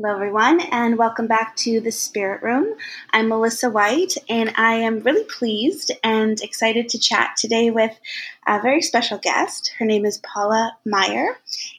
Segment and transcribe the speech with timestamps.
[0.00, 2.76] Hello, everyone, and welcome back to the Spirit Room.
[3.12, 7.98] I'm Melissa White, and I am really pleased and excited to chat today with
[8.46, 9.72] a very special guest.
[9.76, 11.36] Her name is Paula Meyer,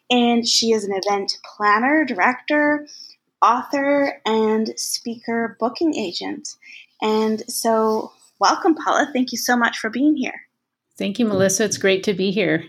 [0.10, 2.88] and she is an event planner, director,
[3.42, 6.58] author, and speaker booking agent.
[7.02, 9.10] And so, welcome, Paula.
[9.14, 10.42] Thank you so much for being here.
[10.98, 11.64] Thank you, Melissa.
[11.64, 12.66] It's great to be here.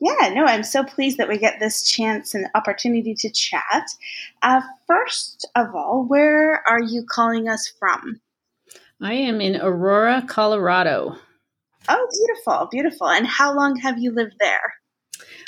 [0.00, 3.84] Yeah, no, I'm so pleased that we get this chance and opportunity to chat.
[4.42, 8.20] Uh, first of all, where are you calling us from?
[9.02, 11.16] I am in Aurora, Colorado.
[11.88, 13.08] Oh, beautiful, beautiful.
[13.08, 14.74] And how long have you lived there?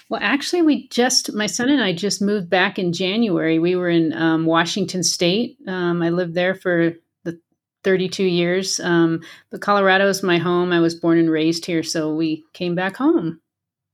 [0.09, 3.59] Well, actually, we just, my son and I just moved back in January.
[3.59, 5.57] We were in um, Washington State.
[5.67, 6.93] Um, I lived there for
[7.25, 7.41] the
[7.85, 8.81] 32 years.
[8.81, 10.73] Um, but Colorado is my home.
[10.73, 13.42] I was born and raised here, so we came back home.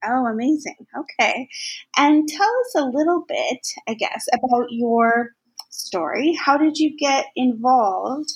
[0.04, 0.86] Oh, amazing.
[0.96, 1.48] Okay.
[1.96, 5.30] And tell us a little bit, I guess, about your
[5.70, 6.34] story.
[6.34, 8.30] How did you get involved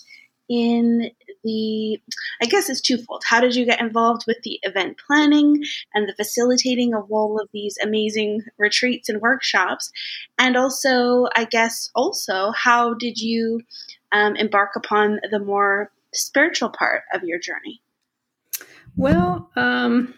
[0.49, 1.11] in
[1.45, 1.99] the,
[2.43, 3.23] I guess it's twofold.
[3.27, 5.63] How did you get involved with the event planning
[5.95, 9.91] and the facilitating of all of these amazing retreats and workshops?
[10.39, 13.63] And also, I guess, also, how did you
[14.13, 17.81] um, embark upon the more spiritual part of your journey?
[18.97, 20.15] Well, um,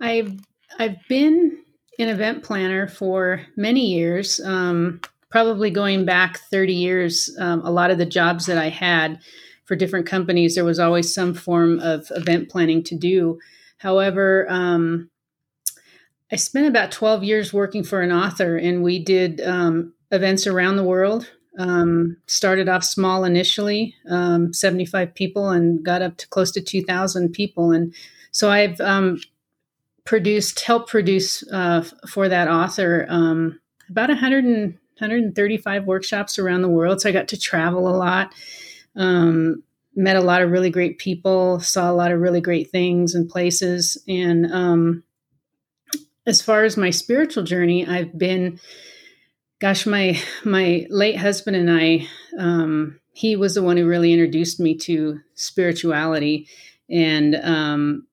[0.00, 0.32] I've
[0.78, 1.58] I've been
[1.98, 7.34] an event planner for many years, um, probably going back 30 years.
[7.38, 9.18] Um, a lot of the jobs that I had
[9.64, 13.38] for different companies, there was always some form of event planning to do.
[13.78, 15.10] However, um,
[16.30, 20.76] I spent about 12 years working for an author, and we did um, events around
[20.76, 21.30] the world.
[21.58, 27.32] Um, started off small initially, um, 75 people, and got up to close to 2,000
[27.32, 27.70] people.
[27.72, 27.94] And
[28.30, 28.78] so I've
[30.06, 36.70] produced, helped produce uh, for that author um, about 100 and, 135 workshops around the
[36.70, 37.02] world.
[37.02, 38.32] So I got to travel a lot,
[38.96, 39.62] um,
[39.94, 43.28] met a lot of really great people, saw a lot of really great things and
[43.28, 44.02] places.
[44.08, 45.04] And um,
[46.24, 48.58] as far as my spiritual journey, I've been,
[49.60, 54.60] gosh, my my late husband and I, um, he was the one who really introduced
[54.60, 56.48] me to spirituality.
[56.88, 58.06] And um,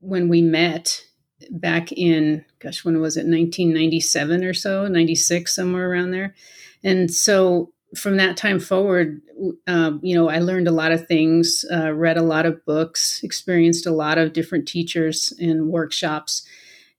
[0.00, 1.02] when we met,
[1.50, 3.20] back in gosh when was it?
[3.20, 6.34] 1997 or so 96 somewhere around there.
[6.82, 9.20] And so from that time forward
[9.66, 13.20] uh, you know i learned a lot of things uh, read a lot of books
[13.22, 16.46] experienced a lot of different teachers and workshops.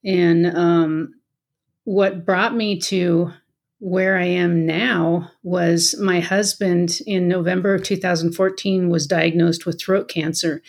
[0.06, 1.16] And um,
[1.84, 3.32] what brought me to
[3.80, 10.08] where i am now was my husband in november of 2014 was diagnosed with throat
[10.08, 10.62] cancer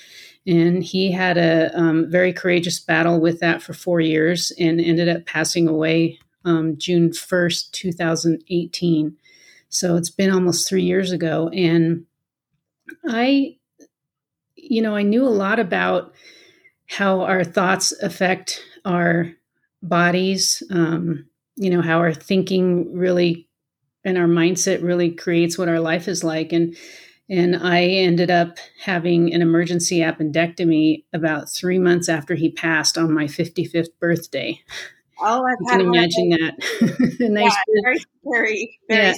[0.49, 5.07] and he had a um, very courageous battle with that for four years and ended
[5.07, 9.15] up passing away um, June 1st, 2018.
[9.69, 11.51] So it's been almost three years ago.
[11.51, 12.07] And
[13.07, 13.57] I,
[14.57, 16.15] you know, I knew a lot about
[16.87, 19.31] how our thoughts affect our
[19.83, 21.27] bodies, um,
[21.57, 23.47] you know, how our thinking really
[24.03, 26.55] and our mindset really creates what our life is like.
[26.55, 26.75] And
[27.31, 33.13] and I ended up having an emergency appendectomy about three months after he passed on
[33.13, 34.61] my 55th birthday.
[35.21, 37.17] Oh, I've can imagine that.
[37.21, 38.81] a nice yeah, very scary.
[38.89, 39.15] Very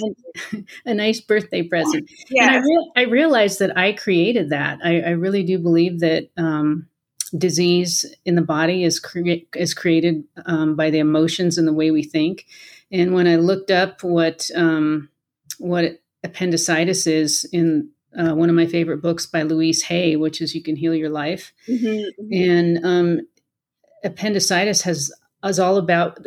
[0.52, 2.10] yeah, a nice birthday present.
[2.30, 4.78] Yeah, and I, re- I, realized that I created that.
[4.82, 6.88] I, I really do believe that um,
[7.36, 11.90] disease in the body is cre- is created um, by the emotions and the way
[11.90, 12.46] we think.
[12.90, 15.10] And when I looked up what um,
[15.58, 20.54] what appendicitis is in uh, one of my favorite books by Louise Hay, which is
[20.54, 22.32] "You Can Heal Your Life," mm-hmm, mm-hmm.
[22.32, 23.20] and um,
[24.04, 25.12] appendicitis has
[25.44, 26.18] is all about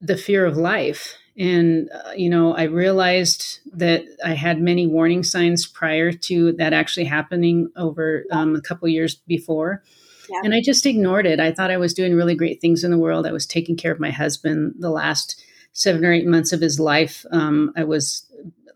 [0.00, 1.14] the fear of life.
[1.36, 6.72] And uh, you know, I realized that I had many warning signs prior to that
[6.72, 9.82] actually happening over um, a couple years before.
[10.28, 10.40] Yeah.
[10.44, 11.40] And I just ignored it.
[11.40, 13.26] I thought I was doing really great things in the world.
[13.26, 15.42] I was taking care of my husband the last
[15.72, 17.26] seven or eight months of his life.
[17.30, 18.26] Um, I was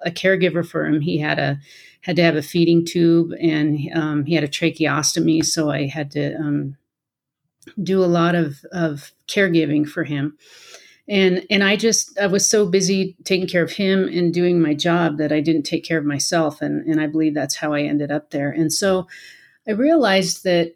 [0.05, 1.01] a caregiver for him.
[1.01, 1.59] He had a
[2.03, 6.11] had to have a feeding tube and um, he had a tracheostomy, so I had
[6.13, 6.77] to um,
[7.83, 10.37] do a lot of, of caregiving for him.
[11.09, 14.75] And and I just I was so busy taking care of him and doing my
[14.75, 16.61] job that I didn't take care of myself.
[16.61, 18.51] And and I believe that's how I ended up there.
[18.51, 19.09] And so
[19.67, 20.75] I realized that,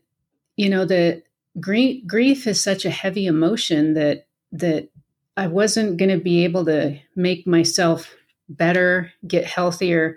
[0.56, 1.24] you know, that
[1.60, 4.88] grief grief is such a heavy emotion that that
[5.36, 8.14] I wasn't going to be able to make myself
[8.48, 10.16] better, get healthier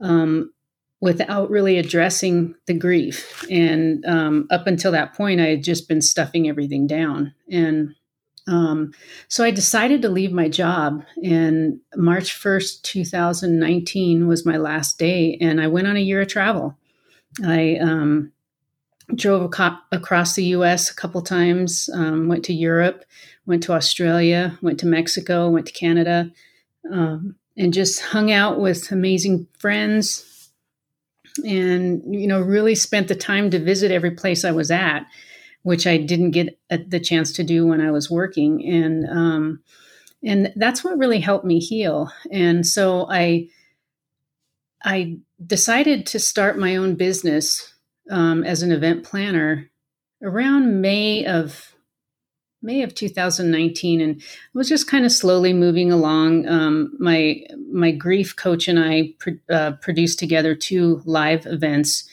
[0.00, 0.52] um,
[1.00, 3.44] without really addressing the grief.
[3.50, 7.32] And um, up until that point, I had just been stuffing everything down.
[7.50, 7.94] And
[8.48, 8.92] Um,
[9.28, 15.38] so I decided to leave my job, and March 1st, 2019 was my last day,
[15.40, 16.76] and I went on a year of travel.
[17.44, 18.32] I um,
[19.14, 19.42] drove
[19.92, 23.04] across the US a couple times, um, went to Europe,
[23.46, 26.32] went to Australia, went to Mexico, went to Canada,
[26.90, 30.50] um, and just hung out with amazing friends
[31.44, 35.06] and, you know, really spent the time to visit every place I was at
[35.62, 38.64] which I didn't get the chance to do when I was working.
[38.66, 39.62] And um,
[40.22, 42.10] and that's what really helped me heal.
[42.30, 43.48] And so I
[44.82, 47.74] I decided to start my own business
[48.10, 49.70] um, as an event planner
[50.22, 51.74] around May of
[52.62, 56.46] May of 2019, and I was just kind of slowly moving along.
[56.46, 57.42] Um, my
[57.72, 59.14] my grief coach and I
[59.50, 62.08] uh, produced together two live events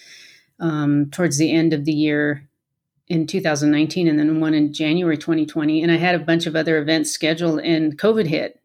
[0.60, 2.48] um, towards the end of the year
[3.08, 5.82] in 2019 and then one in January 2020.
[5.82, 8.60] And I had a bunch of other events scheduled and COVID hit.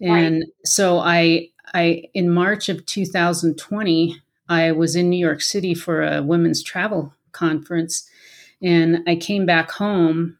[0.00, 0.44] And right.
[0.64, 6.22] so I, I, in March of 2020, I was in New York City for a
[6.22, 8.08] women's travel conference.
[8.62, 10.37] And I came back home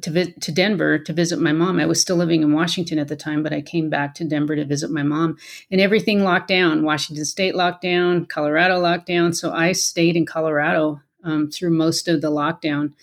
[0.00, 1.78] to, vi- to Denver to visit my mom.
[1.78, 4.56] I was still living in Washington at the time, but I came back to Denver
[4.56, 5.36] to visit my mom.
[5.70, 6.84] And everything locked down.
[6.84, 9.32] Washington State locked down, Colorado locked down.
[9.34, 12.94] So I stayed in Colorado um, through most of the lockdown.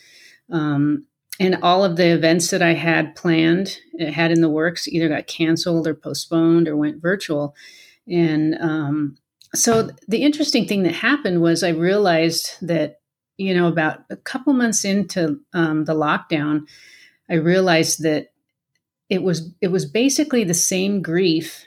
[0.51, 1.05] Um,
[1.39, 5.07] and all of the events that I had planned, uh, had in the works, either
[5.07, 7.55] got canceled or postponed or went virtual.
[8.07, 9.17] And um,
[9.53, 12.98] so the interesting thing that happened was I realized that,
[13.39, 16.67] you know, about a couple months into um, the lockdown,
[17.29, 18.27] I realized that
[19.09, 21.65] it was it was basically the same grief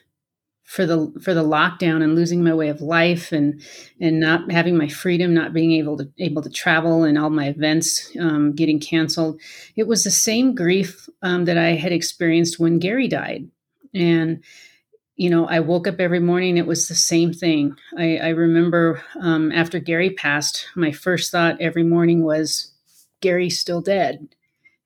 [0.64, 3.62] for the for the lockdown and losing my way of life and
[4.00, 7.48] and not having my freedom, not being able to able to travel and all my
[7.48, 9.40] events um, getting canceled.
[9.74, 13.48] It was the same grief um, that I had experienced when Gary died,
[13.94, 14.44] and
[15.22, 16.56] you know I woke up every morning.
[16.56, 17.76] It was the same thing.
[17.96, 22.72] I, I remember um, after Gary passed, my first thought every morning was,
[23.20, 24.28] "Gary's still dead,"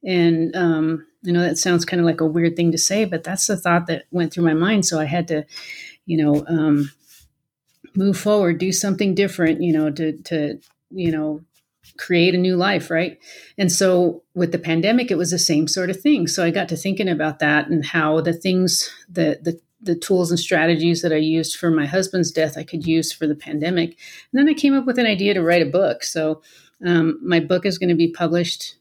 [0.04, 3.24] and um, I know that sounds kind of like a weird thing to say, but
[3.24, 4.84] that's the thought that went through my mind.
[4.84, 5.46] So I had to,
[6.04, 6.92] you know, um,
[7.96, 10.60] move forward, do something different, you know, to, to,
[10.90, 11.40] you know,
[11.98, 13.18] create a new life, right?
[13.56, 16.26] And so with the pandemic, it was the same sort of thing.
[16.26, 20.30] So I got to thinking about that and how the things, the, the, the tools
[20.30, 23.96] and strategies that I used for my husband's death, I could use for the pandemic.
[24.32, 26.04] And then I came up with an idea to write a book.
[26.04, 26.42] So
[26.84, 28.76] um, my book is going to be published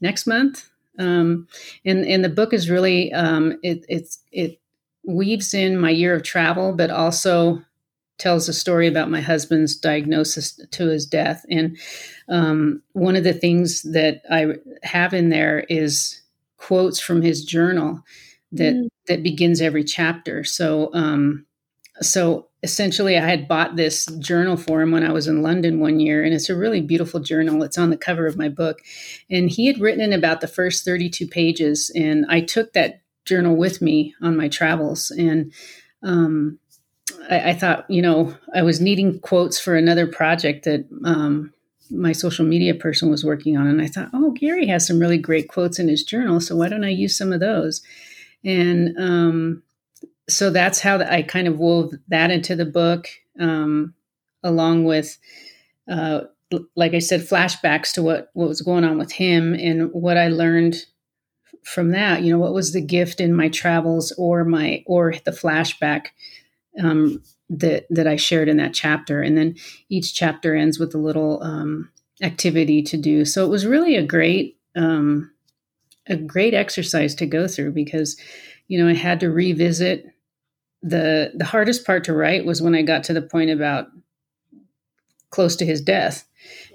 [0.00, 0.68] next month.
[0.98, 1.46] Um,
[1.84, 4.60] and and the book is really um, it it's it
[5.06, 7.62] weaves in my year of travel, but also
[8.18, 11.46] tells a story about my husband's diagnosis to his death.
[11.50, 11.78] And
[12.28, 16.20] um, one of the things that I have in there is
[16.56, 18.02] quotes from his journal
[18.52, 18.88] that mm.
[19.06, 20.44] that begins every chapter.
[20.44, 21.46] So um,
[22.00, 26.00] so essentially i had bought this journal for him when i was in london one
[26.00, 27.62] year and it's a really beautiful journal.
[27.62, 28.80] It's on the cover of my book.
[29.30, 33.56] And he had written in about the first 32 pages and i took that journal
[33.56, 35.10] with me on my travels.
[35.10, 35.52] And
[36.02, 36.58] um,
[37.30, 41.52] I, I, thought you know i was needing quotes for another project that um,
[41.90, 43.66] my social media person was working on.
[43.66, 46.68] And i thought oh gary has some really great quotes in his journal so why
[46.68, 47.82] don't i use some of those
[48.44, 49.62] and um,
[50.28, 53.08] so that's how I kind of wove that into the book,
[53.40, 53.94] um,
[54.42, 55.18] along with,
[55.90, 56.22] uh,
[56.76, 60.28] like I said, flashbacks to what what was going on with him and what I
[60.28, 60.76] learned
[61.64, 62.22] from that.
[62.22, 66.08] You know, what was the gift in my travels or my or the flashback
[66.82, 69.56] um, that that I shared in that chapter, and then
[69.88, 71.90] each chapter ends with a little um,
[72.22, 73.24] activity to do.
[73.24, 75.30] So it was really a great um,
[76.08, 78.16] a great exercise to go through because
[78.68, 80.06] you know I had to revisit
[80.82, 83.88] the the hardest part to write was when I got to the point about
[85.30, 86.26] close to his death,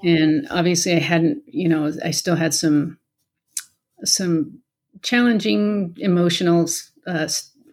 [0.03, 2.97] and obviously I hadn't, you know, I still had some
[4.03, 4.59] some
[5.01, 6.67] challenging emotional
[7.07, 7.27] uh,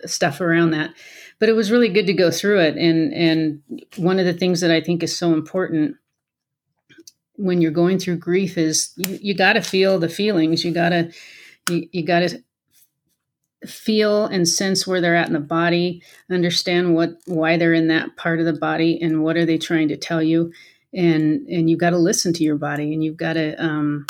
[0.04, 0.94] stuff around that,
[1.38, 2.76] but it was really good to go through it.
[2.76, 3.62] And and
[3.96, 5.96] one of the things that I think is so important
[7.34, 10.64] when you're going through grief is you, you got to feel the feelings.
[10.64, 11.10] You got to
[11.68, 12.42] you, you got to
[13.66, 18.16] feel and sense where they're at in the body understand what why they're in that
[18.16, 20.52] part of the body and what are they trying to tell you.
[20.94, 24.06] And and you've got to listen to your body and you've got to um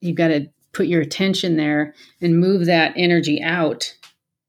[0.00, 3.94] you've got to put your attention there and move that energy out.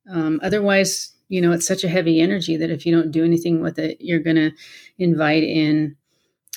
[0.10, 3.62] Um, otherwise you know it's such a heavy energy that if you don't do anything
[3.62, 4.52] with it you're going to
[4.98, 5.96] invite in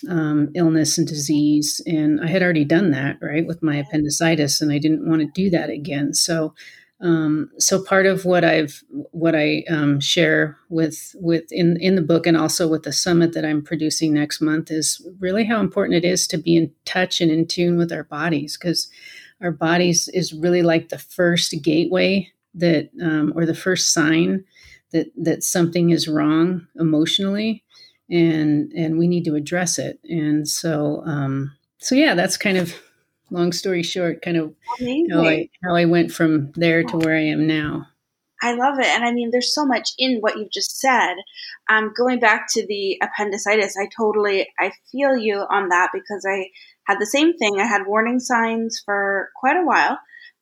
[0.08, 1.80] um, illness and disease.
[1.86, 5.26] And I had already done that, right, with my appendicitis, and I didn't want to
[5.34, 6.14] do that again.
[6.14, 6.54] So,
[7.00, 12.02] um, so part of what I've what I um, share with with in in the
[12.02, 16.04] book and also with the summit that I'm producing next month is really how important
[16.04, 18.88] it is to be in touch and in tune with our bodies because
[19.40, 24.44] our bodies is really like the first gateway that um, or the first sign
[24.90, 27.62] that that something is wrong emotionally
[28.10, 32.74] and and we need to address it and so um so yeah that's kind of
[33.30, 34.54] long story short kind of
[35.10, 37.86] how I, how I went from there to where i am now
[38.40, 38.86] I love it.
[38.86, 41.14] And I mean, there's so much in what you've just said.
[41.68, 46.50] Um, going back to the appendicitis, I totally, I feel you on that because I
[46.84, 47.58] had the same thing.
[47.58, 49.98] I had warning signs for quite a while.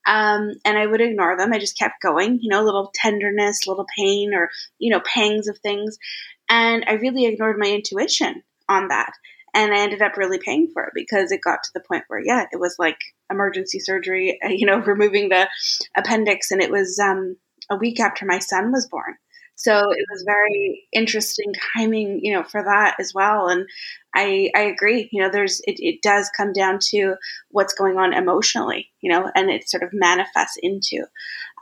[0.06, 1.52] Um, and I would ignore them.
[1.52, 5.58] I just kept going, you know, little tenderness, little pain, or, you know, pangs of
[5.58, 5.98] things.
[6.48, 9.12] And I really ignored my intuition on that.
[9.54, 12.20] And I ended up really paying for it because it got to the point where,
[12.20, 12.98] yeah, it was like
[13.30, 15.48] emergency surgery, you know, removing the
[15.96, 16.50] appendix.
[16.50, 17.36] And it was um,
[17.70, 19.14] a week after my son was born.
[19.58, 23.48] So it was very interesting timing, you know, for that as well.
[23.48, 23.66] And
[24.14, 27.14] I, I agree, you know, there's, it, it does come down to
[27.50, 31.06] what's going on emotionally, you know, and it sort of manifests into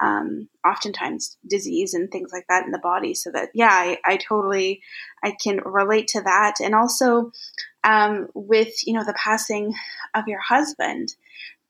[0.01, 3.15] um, oftentimes disease and things like that in the body.
[3.15, 4.83] So that, yeah, I, I totally,
[5.23, 6.57] I can relate to that.
[6.63, 7.33] And also
[7.85, 9.75] um, with, you know, the passing
[10.15, 11.15] of your husband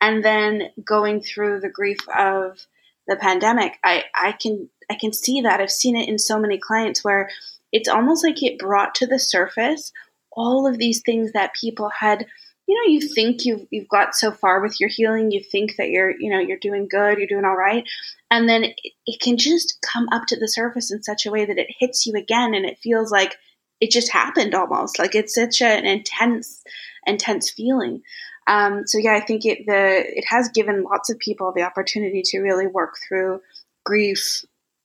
[0.00, 2.66] and then going through the grief of
[3.06, 5.60] the pandemic, I, I can I can see that.
[5.60, 7.30] I've seen it in so many clients where
[7.72, 9.92] it's almost like it brought to the surface
[10.36, 12.26] all of these things that people had
[12.66, 15.90] you know you think you've you've got so far with your healing you think that
[15.90, 17.84] you're you know you're doing good you're doing all right
[18.30, 18.74] and then it,
[19.06, 22.06] it can just come up to the surface in such a way that it hits
[22.06, 23.36] you again and it feels like
[23.80, 26.62] it just happened almost like it's such an intense
[27.06, 28.02] intense feeling
[28.46, 32.22] um, so yeah i think it the it has given lots of people the opportunity
[32.22, 33.40] to really work through
[33.84, 34.44] grief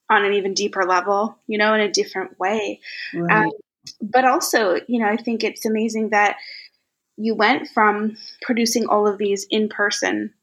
[0.09, 2.79] on an even deeper level, you know, in a different way.
[3.13, 3.45] Right.
[3.45, 3.51] Um,
[4.01, 6.37] but also, you know, I think it's amazing that
[7.19, 10.33] you went from producing all of these in person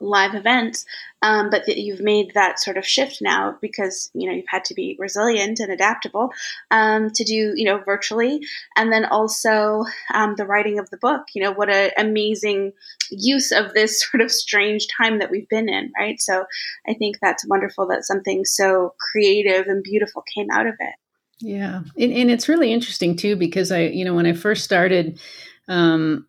[0.00, 0.84] live events,
[1.22, 4.64] um, but that you've made that sort of shift now because you know you've had
[4.64, 6.30] to be resilient and adaptable
[6.70, 8.40] um, to do you know virtually,
[8.76, 9.84] and then also
[10.14, 11.22] um, the writing of the book.
[11.34, 12.72] You know what an amazing
[13.10, 16.20] use of this sort of strange time that we've been in, right?
[16.20, 16.44] So
[16.88, 20.94] I think that's wonderful that something so creative and beautiful came out of it.
[21.40, 25.20] Yeah, and, and it's really interesting too because I you know when I first started.
[25.68, 26.26] Um,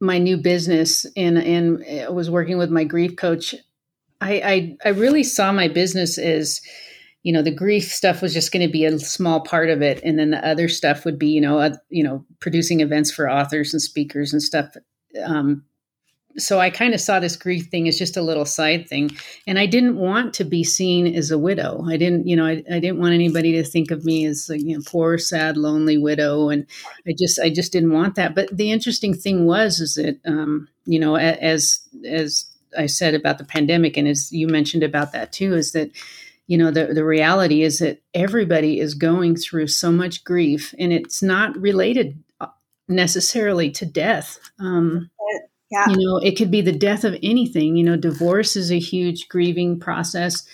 [0.00, 3.54] my new business and and was working with my grief coach,
[4.20, 6.60] I, I I really saw my business as
[7.22, 10.00] you know the grief stuff was just going to be a small part of it.
[10.04, 13.30] And then the other stuff would be you know uh, you know producing events for
[13.30, 14.76] authors and speakers and stuff
[15.24, 15.64] um,
[16.36, 19.10] so I kind of saw this grief thing as just a little side thing.
[19.46, 21.84] And I didn't want to be seen as a widow.
[21.88, 24.60] I didn't, you know, I, I didn't want anybody to think of me as a
[24.60, 26.48] you know, poor, sad, lonely widow.
[26.48, 26.66] And
[27.06, 28.34] I just, I just didn't want that.
[28.34, 33.38] But the interesting thing was, is that, um, you know, as, as I said about
[33.38, 35.90] the pandemic, and as you mentioned about that too, is that,
[36.46, 40.92] you know, the, the reality is that everybody is going through so much grief and
[40.92, 42.46] it's not related uh,
[42.86, 44.38] necessarily to death.
[44.60, 45.10] Um,
[45.70, 45.88] yeah.
[45.90, 47.76] You know, it could be the death of anything.
[47.76, 50.46] You know, divorce is a huge grieving process.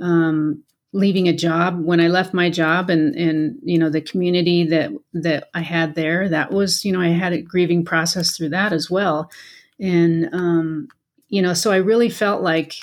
[0.00, 4.64] Um, leaving a job when I left my job and and you know the community
[4.68, 8.50] that that I had there that was you know I had a grieving process through
[8.50, 9.30] that as well
[9.78, 10.88] and um,
[11.28, 12.76] you know so I really felt like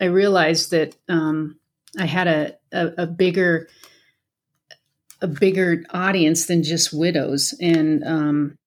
[0.00, 1.58] I realized that um,
[1.98, 3.68] I had a, a, a bigger
[5.20, 8.58] a bigger audience than just widows and um,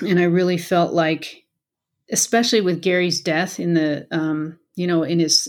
[0.00, 1.44] and I really felt like
[2.12, 5.48] especially with Gary's death in the, um, you know, in his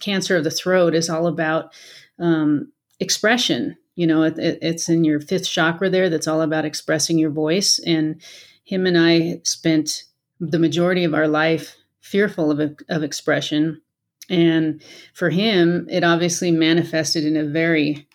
[0.00, 1.72] cancer of the throat is all about
[2.18, 3.76] um, expression.
[3.94, 7.78] You know, it, it's in your fifth chakra there that's all about expressing your voice.
[7.86, 8.20] And
[8.64, 10.04] him and I spent
[10.40, 13.80] the majority of our life fearful of, of expression.
[14.28, 18.06] And for him, it obviously manifested in a very,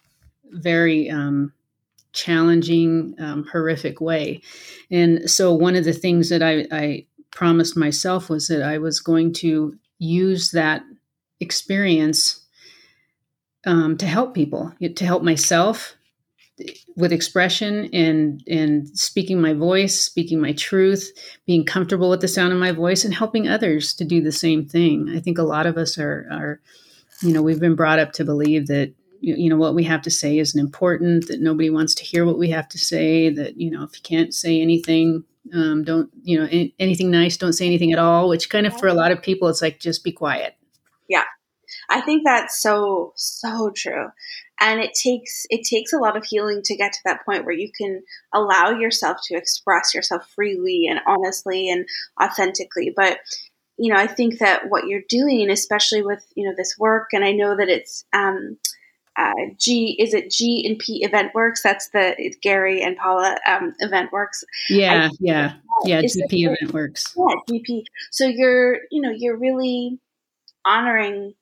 [0.46, 1.54] very um,
[2.14, 4.42] challenging, um, horrific way.
[4.90, 9.00] And so, one of the things that I, I promised myself was that I was
[9.00, 10.84] going to use that
[11.40, 12.42] experience
[13.68, 15.96] um, to help people, to help myself
[16.96, 21.12] with expression and and speaking my voice, speaking my truth,
[21.46, 24.66] being comfortable with the sound of my voice, and helping others to do the same
[24.66, 25.10] thing.
[25.14, 26.62] I think a lot of us are are,
[27.22, 30.12] you know, we've been brought up to believe that you, know what we have to
[30.12, 33.72] say isn't important that nobody wants to hear what we have to say that you
[33.72, 35.24] know if you can't say anything
[35.54, 38.78] um, don't you know any, anything nice don't say anything at all which kind of
[38.80, 40.56] for a lot of people it's like just be quiet.
[41.08, 41.24] Yeah.
[41.90, 44.08] I think that's so so true.
[44.60, 47.56] And it takes it takes a lot of healing to get to that point where
[47.56, 48.02] you can
[48.34, 51.86] allow yourself to express yourself freely and honestly and
[52.22, 52.94] authentically.
[52.96, 53.20] But
[53.78, 57.26] you know i think that what you're doing especially with you know this work and
[57.26, 58.58] i know that it's um,
[59.18, 61.62] uh, G is it G and P Eventworx?
[61.64, 64.44] That's the Gary and Paula um, Eventworx.
[64.70, 65.54] Yeah, yeah,
[65.86, 66.02] yeah.
[66.02, 67.16] GP Eventworx.
[67.16, 67.84] Yeah, GP.
[68.12, 70.00] So you're you know you're really
[70.66, 71.34] honoring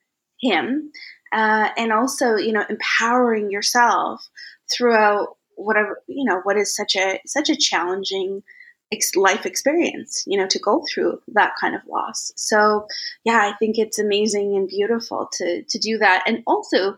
[0.42, 0.92] him
[1.34, 4.30] uh, and also you know empowering yourself
[4.72, 8.44] throughout whatever you know what is such a such a challenging
[8.92, 12.86] ex- life experience you know to go through that kind of loss so
[13.24, 16.96] yeah i think it's amazing and beautiful to to do that and also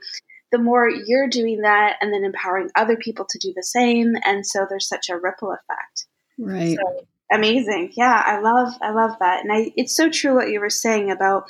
[0.55, 4.15] the more you're doing that and then empowering other people to do the same.
[4.24, 6.05] And so there's such a ripple effect.
[6.38, 6.77] Right.
[6.77, 7.91] So, amazing.
[7.97, 9.43] Yeah i love i love that.
[9.43, 11.45] And i it's so true what you were saying about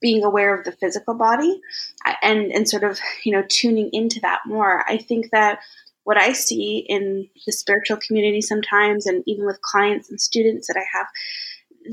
[0.00, 1.60] being aware of the physical body
[2.06, 4.84] uh, and and sort of you know tuning into that more.
[4.88, 5.60] I think that
[6.04, 10.78] what i see in the spiritual community sometimes and even with clients and students that
[10.78, 11.06] i have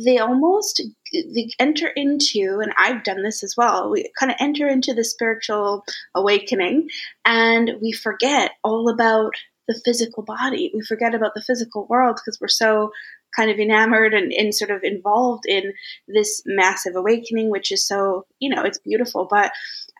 [0.03, 0.81] they almost
[1.13, 5.03] they enter into and i've done this as well we kind of enter into the
[5.03, 5.83] spiritual
[6.15, 6.87] awakening
[7.23, 9.33] and we forget all about
[9.67, 10.71] the physical body.
[10.73, 12.91] We forget about the physical world because we're so
[13.35, 15.73] kind of enamored and, and sort of involved in
[16.07, 19.27] this massive awakening which is so you know it's beautiful.
[19.29, 19.51] But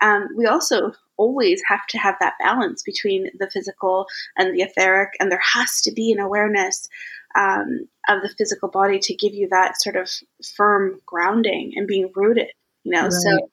[0.02, 4.06] um, we also always have to have that balance between the physical
[4.38, 6.90] and the etheric and there has to be an awareness
[7.38, 10.10] um, of the physical body to give you that sort of
[10.56, 12.48] firm grounding and being rooted,
[12.84, 13.04] you know.
[13.04, 13.12] Right.
[13.12, 13.50] So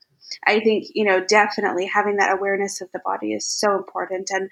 [0.46, 4.30] I think, you know, definitely having that awareness of the body is so important.
[4.30, 4.50] And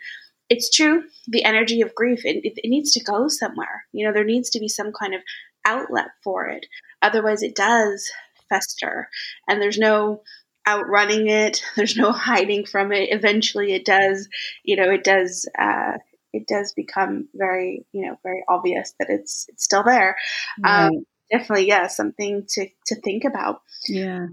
[0.49, 3.85] it's true, the energy of grief, it, it, needs to go somewhere.
[3.93, 5.23] You know, there needs to be some kind of
[5.65, 6.67] outlet for it.
[7.03, 8.11] Otherwise, it does
[8.49, 9.09] fester.
[9.49, 10.23] And there's no
[10.67, 13.11] outrunning it, there's no hiding from it.
[13.13, 14.29] Eventually, it does,
[14.65, 15.49] you know, it does.
[15.59, 15.99] Uh,
[16.33, 20.17] it does become very, you know, very obvious that it's it's still there.
[20.63, 20.87] Right.
[20.87, 23.63] Um, definitely, yeah, something to to think about.
[23.89, 24.27] Yeah.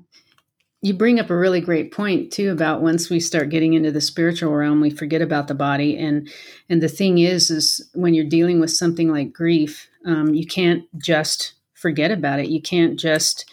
[0.81, 3.99] You bring up a really great point too about once we start getting into the
[3.99, 6.29] spiritual realm, we forget about the body, and
[6.69, 10.83] and the thing is, is when you're dealing with something like grief, um, you can't
[10.97, 12.49] just forget about it.
[12.49, 13.49] You can't just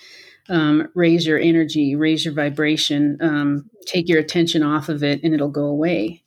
[0.51, 5.33] um, raise your energy, raise your vibration, um, take your attention off of it, and
[5.33, 6.24] it'll go away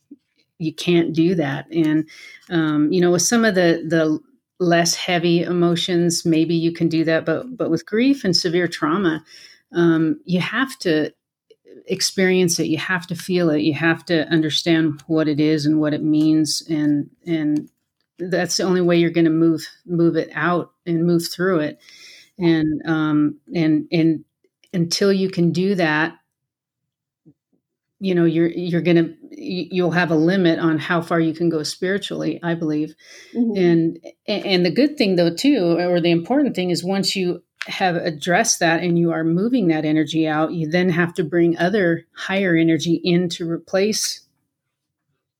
[0.60, 1.68] you can't do that.
[1.72, 2.10] And
[2.50, 4.20] um, you know, with some of the the
[4.60, 7.26] less heavy emotions, maybe you can do that.
[7.26, 9.24] But but with grief and severe trauma,
[9.74, 11.12] um, you have to
[11.86, 12.68] experience it.
[12.68, 13.62] You have to feel it.
[13.62, 17.70] You have to understand what it is and what it means, and and
[18.20, 21.80] that's the only way you're going to move move it out and move through it.
[22.40, 24.26] And um, and and
[24.74, 26.18] until you can do that,
[28.00, 31.64] you know you're you're gonna you'll have a limit on how far you can go
[31.64, 32.94] spiritually i believe
[33.34, 33.58] mm-hmm.
[33.58, 37.96] and and the good thing though too or the important thing is once you have
[37.96, 42.06] addressed that and you are moving that energy out you then have to bring other
[42.16, 44.22] higher energy in to replace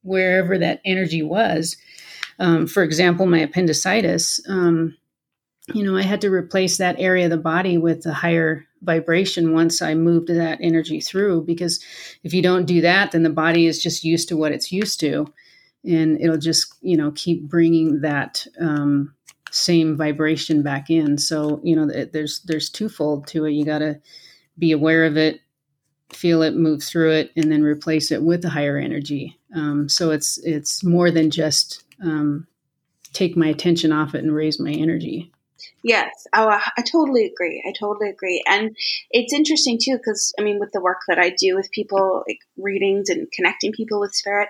[0.02, 1.78] wherever that energy was
[2.40, 4.98] um, for example my appendicitis um,
[5.74, 9.54] you know i had to replace that area of the body with a higher vibration
[9.54, 11.44] once I moved that energy through.
[11.44, 11.84] Because
[12.24, 15.00] if you don't do that, then the body is just used to what it's used
[15.02, 15.32] to,
[15.84, 19.14] and it'll just you know keep bringing that um,
[19.52, 21.18] same vibration back in.
[21.18, 23.52] So you know there's there's twofold to it.
[23.52, 24.00] You got to
[24.58, 25.42] be aware of it,
[26.12, 29.38] feel it, move through it, and then replace it with a higher energy.
[29.56, 32.48] Um, so it's it's more than just um,
[33.14, 35.32] take my attention off it and raise my energy.
[35.84, 37.64] Yes, oh, I totally agree.
[37.68, 38.44] I totally agree.
[38.48, 38.76] And
[39.12, 42.40] it's interesting too, because I mean, with the work that I do with people, like
[42.58, 44.50] readings and connecting people with spirit,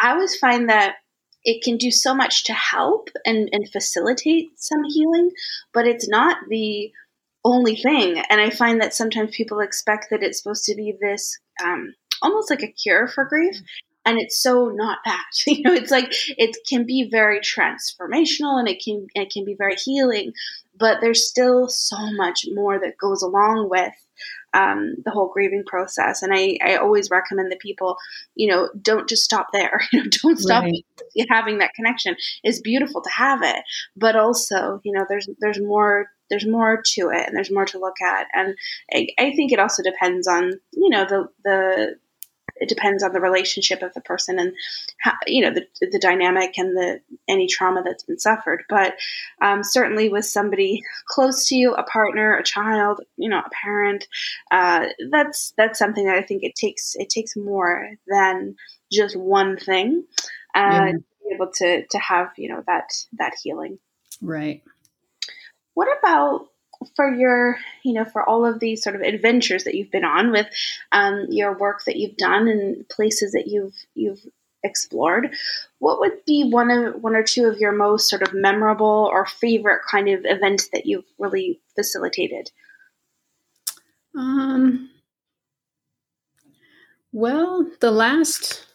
[0.00, 0.96] I always find that
[1.44, 5.30] it can do so much to help and, and facilitate some healing,
[5.74, 6.92] but it's not the
[7.44, 8.22] only thing.
[8.30, 12.50] And I find that sometimes people expect that it's supposed to be this um, almost
[12.50, 13.56] like a cure for grief
[14.04, 18.68] and it's so not that you know it's like it can be very transformational and
[18.68, 20.32] it can it can be very healing
[20.78, 23.92] but there's still so much more that goes along with
[24.54, 26.22] um, the whole grieving process.
[26.22, 27.96] And I, I always recommend that people
[28.34, 29.80] you know don't just stop there.
[29.92, 30.84] You know don't stop right.
[31.30, 32.16] having that connection.
[32.42, 33.62] It's beautiful to have it
[33.96, 37.78] but also you know there's there's more there's more to it and there's more to
[37.78, 38.26] look at.
[38.32, 38.54] And
[38.92, 41.96] I, I think it also depends on you know the the
[42.62, 44.54] it depends on the relationship of the person and
[45.00, 48.62] how, you know the the dynamic and the any trauma that's been suffered.
[48.68, 48.94] But
[49.42, 54.06] um, certainly with somebody close to you, a partner, a child, you know, a parent,
[54.50, 58.54] uh, that's that's something that I think it takes it takes more than
[58.92, 60.04] just one thing
[60.54, 60.92] uh, yeah.
[60.92, 63.78] to be able to to have you know that that healing.
[64.20, 64.62] Right.
[65.74, 66.46] What about
[66.96, 70.30] for your, you know, for all of these sort of adventures that you've been on
[70.30, 70.46] with
[70.92, 74.24] um, your work that you've done and places that you've you've
[74.62, 75.34] explored,
[75.78, 79.26] what would be one of one or two of your most sort of memorable or
[79.26, 82.50] favorite kind of events that you've really facilitated?
[84.16, 84.90] Um.
[87.12, 88.66] Well, the last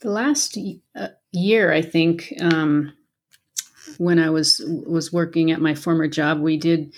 [0.00, 0.58] the last
[0.94, 2.34] uh, year, I think.
[2.40, 2.92] Um,
[3.98, 6.92] when I was was working at my former job, we did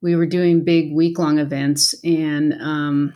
[0.00, 3.14] we were doing big week long events, and um,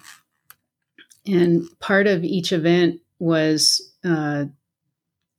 [1.27, 4.45] and part of each event was uh,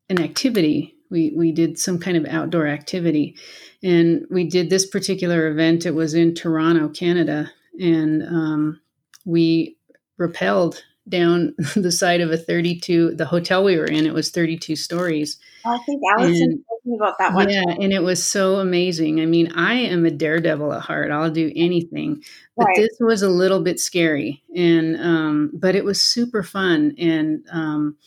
[0.09, 0.95] an activity.
[1.09, 3.37] We we did some kind of outdoor activity,
[3.81, 5.85] and we did this particular event.
[5.85, 8.81] It was in Toronto, Canada, and um,
[9.25, 9.77] we
[10.19, 14.75] rappelled down the side of a 32 the hotel we were in it was 32
[14.75, 15.37] stories.
[15.65, 17.49] Oh, i think allison told about that one.
[17.49, 19.19] Yeah and it was so amazing.
[19.21, 21.11] I mean i am a daredevil at heart.
[21.11, 22.23] I'll do anything.
[22.55, 22.77] But right.
[22.77, 27.97] this was a little bit scary and um, but it was super fun and um,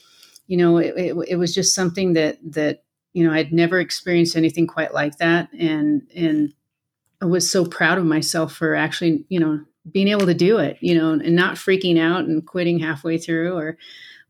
[0.47, 2.83] you know it, it, it was just something that that
[3.13, 5.49] you know i'd never experienced anything quite like that.
[5.53, 6.53] And and
[7.21, 10.77] i was so proud of myself for actually you know being able to do it,
[10.81, 13.77] you know, and not freaking out and quitting halfway through or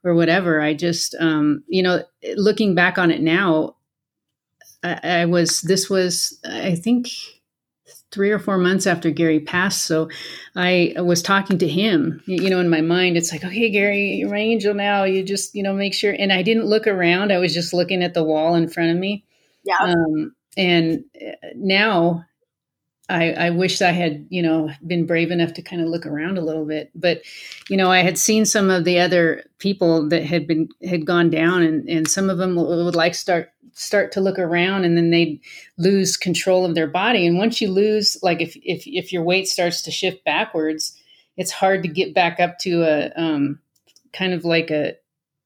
[0.04, 0.62] or whatever.
[0.62, 2.04] I just, um, you know,
[2.36, 3.76] looking back on it now,
[4.84, 7.10] I, I was this was I think
[8.12, 9.84] three or four months after Gary passed.
[9.84, 10.10] So
[10.56, 14.30] I was talking to him, you know, in my mind, it's like, okay, Gary, you're
[14.30, 15.06] my angel now.
[15.06, 16.14] You just, you know, make sure.
[16.18, 17.32] And I didn't look around.
[17.32, 19.26] I was just looking at the wall in front of me.
[19.64, 19.78] Yeah.
[19.80, 22.26] Um, and uh, now
[23.12, 26.38] I, I wish I had, you know, been brave enough to kind of look around
[26.38, 26.90] a little bit.
[26.96, 27.22] But,
[27.70, 31.30] you know, I had seen some of the other people that had been had gone
[31.30, 35.12] down, and and some of them would like start start to look around, and then
[35.12, 35.42] they'd
[35.78, 37.28] lose control of their body.
[37.28, 40.98] And once you lose, like if if if your weight starts to shift backwards,
[41.36, 43.60] it's hard to get back up to a um,
[44.14, 44.96] kind of like a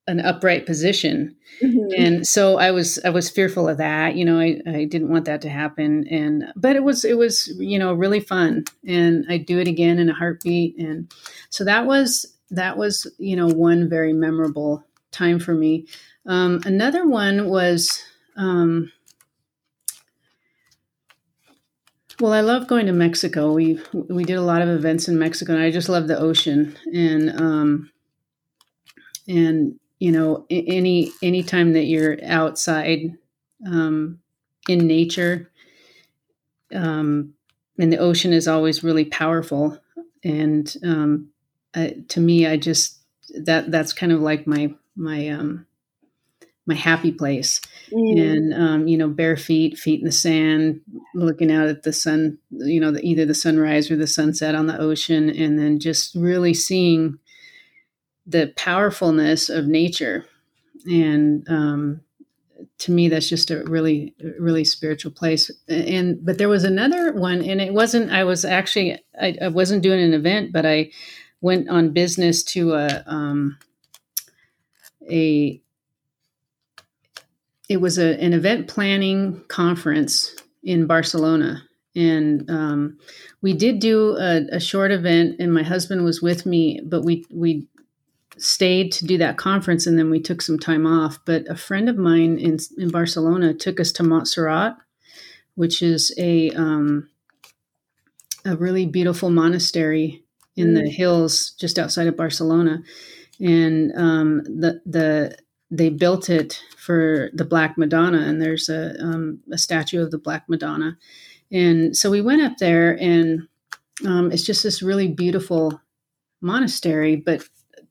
[0.07, 1.35] an upright position.
[1.61, 2.01] Mm-hmm.
[2.01, 4.15] And so I was I was fearful of that.
[4.15, 6.07] You know, I, I didn't want that to happen.
[6.09, 8.65] And but it was it was, you know, really fun.
[8.87, 10.77] And I'd do it again in a heartbeat.
[10.77, 11.11] And
[11.49, 15.87] so that was that was, you know, one very memorable time for me.
[16.27, 18.03] Um, another one was
[18.35, 18.91] um,
[22.19, 23.53] well, I love going to Mexico.
[23.53, 26.77] We we did a lot of events in Mexico, and I just love the ocean.
[26.93, 27.91] And um,
[29.27, 33.17] and you know any anytime that you're outside
[33.67, 34.19] um,
[34.67, 35.51] in nature
[36.73, 37.33] um,
[37.79, 39.79] and the ocean is always really powerful
[40.23, 41.29] and um,
[42.07, 42.99] to me i just
[43.43, 45.65] that that's kind of like my my um
[46.67, 48.19] my happy place mm.
[48.19, 50.81] and um, you know bare feet feet in the sand
[51.13, 54.67] looking out at the sun you know the, either the sunrise or the sunset on
[54.67, 57.19] the ocean and then just really seeing
[58.25, 60.25] the powerfulness of nature.
[60.87, 62.01] And um,
[62.77, 65.51] to me that's just a really really spiritual place.
[65.67, 69.83] And but there was another one and it wasn't i was actually i, I wasn't
[69.83, 70.91] doing an event but i
[71.41, 73.57] went on business to a um,
[75.09, 75.61] a
[77.67, 81.63] it was a, an event planning conference in barcelona.
[81.97, 82.97] And um,
[83.41, 87.25] we did do a, a, short event and my husband was with me but we
[87.31, 87.67] we
[88.37, 91.19] stayed to do that conference and then we took some time off.
[91.25, 94.77] But a friend of mine in, in Barcelona took us to Montserrat,
[95.55, 97.09] which is a, um,
[98.45, 100.23] a really beautiful monastery
[100.55, 100.83] in mm.
[100.83, 102.83] the hills just outside of Barcelona.
[103.39, 105.37] And um, the, the,
[105.71, 110.17] they built it for the Black Madonna, and there's a, um, a statue of the
[110.17, 110.97] Black Madonna.
[111.51, 113.47] And so we went up there, and
[114.05, 115.81] um, it's just this really beautiful
[116.41, 117.43] monastery, but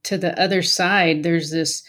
[0.04, 1.82] to the other side, there's this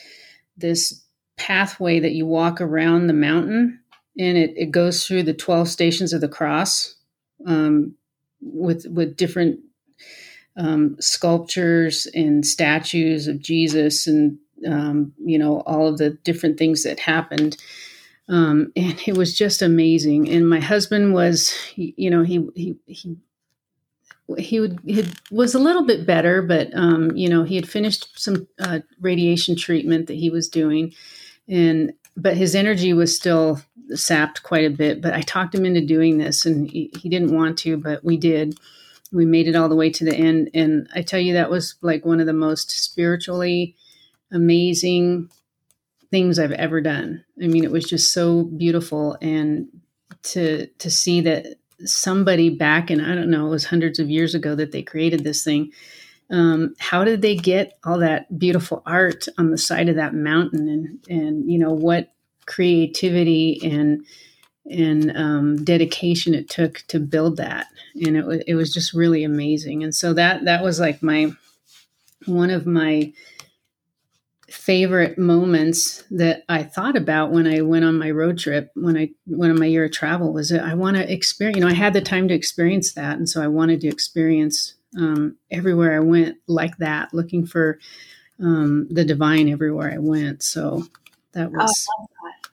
[0.58, 1.04] this
[1.38, 3.80] pathway that you walk around the mountain,
[4.18, 6.96] and it, it goes through the twelve stations of the cross,
[7.46, 7.96] um,
[8.42, 9.60] with with different
[10.58, 16.84] um, sculptures and statues of Jesus, and um, you know all of the different things
[16.84, 17.58] that happened.
[18.28, 20.30] Um, and it was just amazing.
[20.30, 23.18] And my husband was, you know, he he he
[24.38, 28.20] he would he was a little bit better, but um, you know he had finished
[28.20, 30.94] some uh, radiation treatment that he was doing,
[31.48, 33.62] and but his energy was still
[33.94, 35.02] sapped quite a bit.
[35.02, 38.18] But I talked him into doing this, and he, he didn't want to, but we
[38.18, 38.58] did.
[39.12, 41.76] We made it all the way to the end, and I tell you that was
[41.82, 43.76] like one of the most spiritually
[44.32, 45.30] amazing
[46.10, 47.24] things I've ever done.
[47.42, 49.68] I mean, it was just so beautiful, and
[50.24, 54.36] to to see that somebody back in I don't know, it was hundreds of years
[54.36, 55.72] ago that they created this thing.
[56.30, 60.68] Um, how did they get all that beautiful art on the side of that mountain,
[60.68, 62.12] and and you know what
[62.46, 64.06] creativity and
[64.70, 69.24] and um, dedication it took to build that, and it was it was just really
[69.24, 69.84] amazing.
[69.84, 71.32] And so that that was like my
[72.26, 73.14] one of my
[74.50, 79.10] favorite moments that I thought about when I went on my road trip, when I
[79.26, 81.74] went on my year of travel, was that I want to experience, you know, I
[81.74, 83.18] had the time to experience that.
[83.18, 87.80] And so I wanted to experience um, everywhere I went like that, looking for
[88.40, 90.44] um, the divine everywhere I went.
[90.44, 90.84] So
[91.34, 91.88] that was.
[91.90, 92.08] Oh,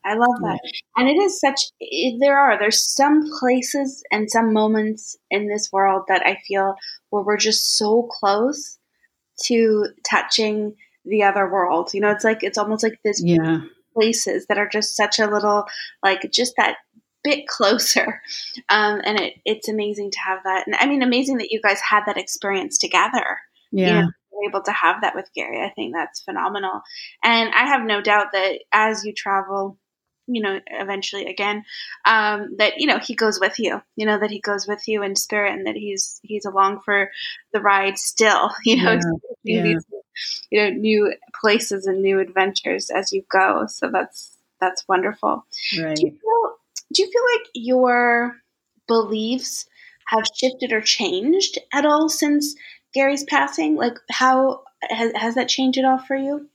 [0.05, 0.59] I love that.
[0.65, 0.71] Yeah.
[0.97, 5.71] And it is such, it, there are, there's some places and some moments in this
[5.73, 6.75] world that I feel
[7.11, 8.79] where we're just so close
[9.45, 10.75] to touching
[11.05, 11.91] the other world.
[11.95, 13.61] You know, it's like it's almost like this yeah.
[13.95, 15.67] places that are just such a little
[16.03, 16.77] like just that
[17.25, 18.21] bit closer.
[18.69, 20.67] Um, and it it's amazing to have that.
[20.67, 23.39] And I mean amazing that you guys had that experience together.
[23.71, 23.87] Yeah.
[23.87, 24.11] You know,
[24.49, 25.61] able to have that with Gary.
[25.61, 26.83] I think that's phenomenal.
[27.23, 29.79] And I have no doubt that as you travel
[30.35, 31.65] you know, eventually again,
[32.05, 33.83] um, that you know he goes with you.
[33.97, 37.11] You know that he goes with you in spirit, and that he's he's along for
[37.53, 38.51] the ride still.
[38.65, 38.99] You know,
[39.45, 39.63] yeah.
[39.63, 39.85] these
[40.51, 43.67] you know new places and new adventures as you go.
[43.69, 45.45] So that's that's wonderful.
[45.79, 45.97] Right.
[45.97, 46.57] Do you feel
[46.93, 48.37] Do you feel like your
[48.87, 49.67] beliefs
[50.07, 52.55] have shifted or changed at all since
[52.95, 53.77] Gary's passing?
[53.77, 56.49] Like how has has that changed at all for you?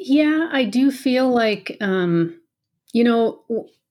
[0.00, 2.40] Yeah, I do feel like, um,
[2.98, 3.44] you know,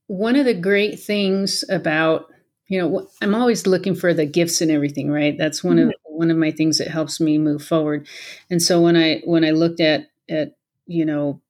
[0.07, 2.25] one of the great things about,
[2.67, 5.37] you know, I'm always looking for the gifts and everything, right?
[5.37, 5.87] That's one mm-hmm.
[5.87, 8.05] of one of my things that helps me move forward.
[8.49, 11.41] And so when I when I looked at at you know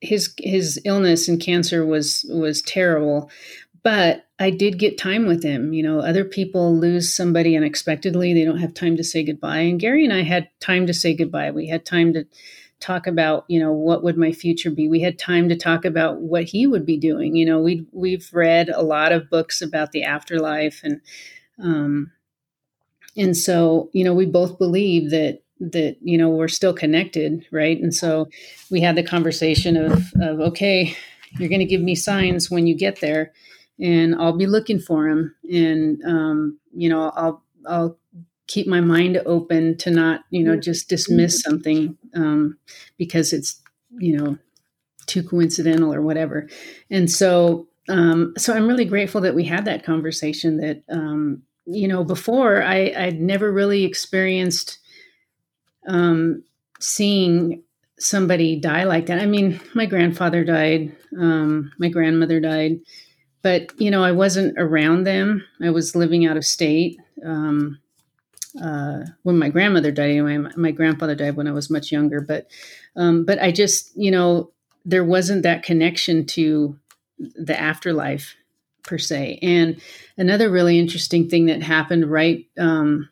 [0.00, 3.30] his his illness and cancer was was terrible,
[3.84, 5.72] but I did get time with him.
[5.72, 9.60] You know, other people lose somebody unexpectedly; they don't have time to say goodbye.
[9.60, 11.52] And Gary and I had time to say goodbye.
[11.52, 12.24] We had time to
[12.80, 14.88] talk about you know what would my future be?
[14.88, 17.36] We had time to talk about what he would be doing.
[17.36, 21.00] You know we we've read a lot of books about the afterlife and
[21.62, 22.10] um
[23.16, 27.80] and so you know we both believe that that you know we're still connected right?
[27.80, 28.28] And so
[28.70, 30.96] we had the conversation of of okay
[31.38, 33.32] you're going to give me signs when you get there
[33.78, 37.98] and i'll be looking for him and um you know i'll i'll
[38.50, 41.50] keep my mind open to not you know just dismiss mm-hmm.
[41.50, 42.58] something um,
[42.98, 43.60] because it's
[43.98, 44.36] you know
[45.06, 46.48] too coincidental or whatever.
[46.90, 51.88] And so um, so i'm really grateful that we had that conversation that um, you
[51.88, 54.78] know before i i'd never really experienced
[55.88, 56.42] um,
[56.78, 57.62] seeing
[57.98, 59.18] somebody die like that.
[59.20, 62.80] I mean my grandfather died um, my grandmother died
[63.42, 65.44] but you know i wasn't around them.
[65.62, 67.78] I was living out of state um,
[68.56, 70.10] uh, when my grandmother died.
[70.10, 72.20] Anyway, my, my, grandfather died when I was much younger.
[72.20, 72.48] But
[72.96, 74.50] um, but I just you know
[74.84, 76.78] there wasn't that connection to
[77.18, 78.34] the afterlife
[78.82, 79.38] per se.
[79.42, 79.80] And
[80.16, 83.08] another really interesting thing that happened right um,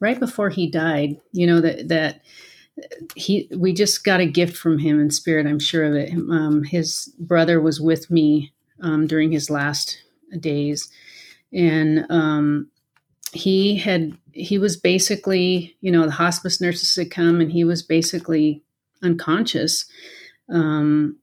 [0.00, 2.20] right before he died, you know that that
[3.14, 5.46] he we just got a gift from him in spirit.
[5.46, 6.12] I'm sure of it.
[6.12, 10.02] Um, his brother was with me um, during his last
[10.38, 10.90] days,
[11.52, 12.70] and um,
[13.32, 17.82] he had he was basically you know the hospice nurses had come and he was
[17.82, 18.62] basically
[19.02, 19.86] unconscious.
[20.48, 21.18] Um,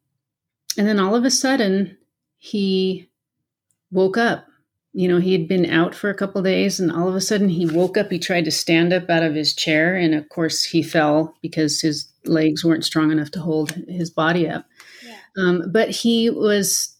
[0.77, 1.97] and then all of a sudden
[2.37, 3.09] he
[3.91, 4.45] woke up.
[4.93, 7.49] You know he had been out for a couple days and all of a sudden
[7.49, 8.09] he woke up.
[8.11, 11.81] He tried to stand up out of his chair and of course he fell because
[11.81, 14.65] his legs weren't strong enough to hold his body up.
[15.05, 15.17] Yeah.
[15.37, 16.95] um, but he was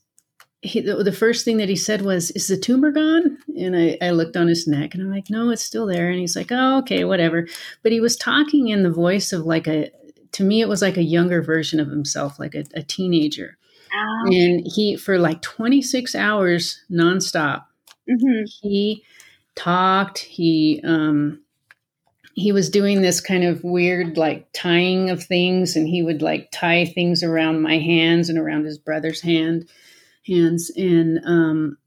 [0.61, 3.97] he, the, the, first thing that he said was, "Is the tumor gone?" And I,
[4.01, 6.51] I, looked on his neck, and I'm like, "No, it's still there." And he's like,
[6.51, 7.47] "Oh, okay, whatever."
[7.81, 9.89] But he was talking in the voice of like a,
[10.33, 13.57] to me, it was like a younger version of himself, like a, a teenager.
[13.93, 14.25] Oh.
[14.27, 17.63] And he, for like 26 hours nonstop,
[18.09, 18.43] mm-hmm.
[18.61, 19.03] he
[19.55, 20.19] talked.
[20.19, 21.41] He, um,
[22.33, 26.51] he was doing this kind of weird like tying of things, and he would like
[26.51, 29.69] tie things around my hands and around his brother's hand
[30.29, 31.77] hands and um,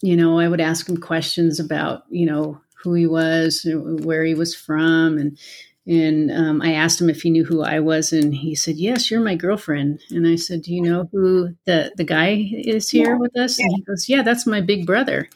[0.00, 4.34] you know i would ask him questions about you know who he was, where he
[4.34, 5.38] was from, and
[5.86, 9.10] and um, I asked him if he knew who I was, and he said, "Yes,
[9.10, 13.12] you're my girlfriend." And I said, "Do you know who the the guy is here
[13.12, 13.18] yeah.
[13.18, 15.28] with us?" And he goes, "Yeah, that's my big brother."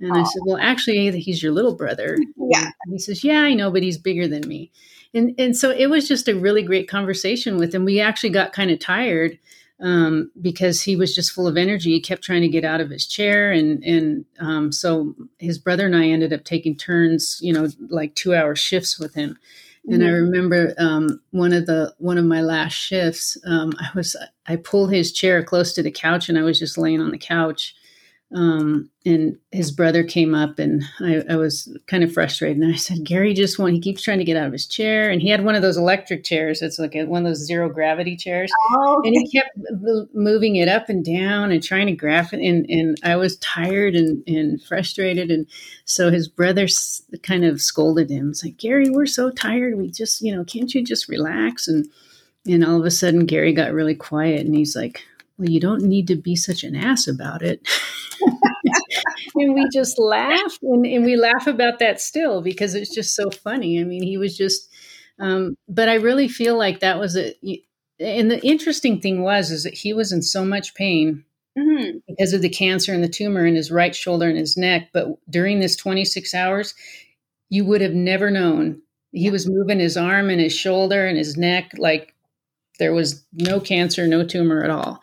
[0.00, 0.20] And Aww.
[0.20, 2.18] I said, "Well, actually, he's your little brother."
[2.50, 2.70] Yeah.
[2.86, 4.70] And he says, "Yeah, I know, but he's bigger than me."
[5.12, 7.84] And and so it was just a really great conversation with him.
[7.84, 9.38] We actually got kind of tired
[9.80, 11.90] um, because he was just full of energy.
[11.90, 15.86] He kept trying to get out of his chair, and and um, so his brother
[15.86, 19.38] and I ended up taking turns, you know, like two hour shifts with him.
[19.88, 19.94] Mm-hmm.
[19.94, 20.24] And I mm-hmm.
[20.24, 23.38] remember um, one of the one of my last shifts.
[23.46, 26.78] Um, I was I pulled his chair close to the couch, and I was just
[26.78, 27.74] laying on the couch,
[28.34, 32.58] um, and his brother came up and I, I, was kind of frustrated.
[32.58, 35.08] And I said, Gary just want, he keeps trying to get out of his chair.
[35.08, 36.60] And he had one of those electric chairs.
[36.60, 38.52] It's like one of those zero gravity chairs.
[38.74, 39.08] Oh, okay.
[39.08, 39.56] And he kept
[40.12, 42.40] moving it up and down and trying to grab it.
[42.40, 45.30] And, and I was tired and, and frustrated.
[45.30, 45.46] And
[45.86, 46.68] so his brother
[47.22, 48.28] kind of scolded him.
[48.28, 49.78] It's like, Gary, we're so tired.
[49.78, 51.66] We just, you know, can't you just relax?
[51.66, 51.86] And,
[52.46, 55.02] and all of a sudden Gary got really quiet and he's like,
[55.38, 57.66] well, you don't need to be such an ass about it.
[59.36, 63.30] and we just laugh and, and, we laugh about that still because it's just so
[63.30, 63.80] funny.
[63.80, 64.68] I mean, he was just,
[65.20, 67.34] um, but I really feel like that was a,
[68.00, 71.24] and the interesting thing was, is that he was in so much pain
[71.56, 71.98] mm-hmm.
[72.08, 74.90] because of the cancer and the tumor in his right shoulder and his neck.
[74.92, 76.74] But during this 26 hours,
[77.48, 78.82] you would have never known.
[79.12, 82.14] He was moving his arm and his shoulder and his neck like
[82.78, 85.02] there was no cancer, no tumor at all.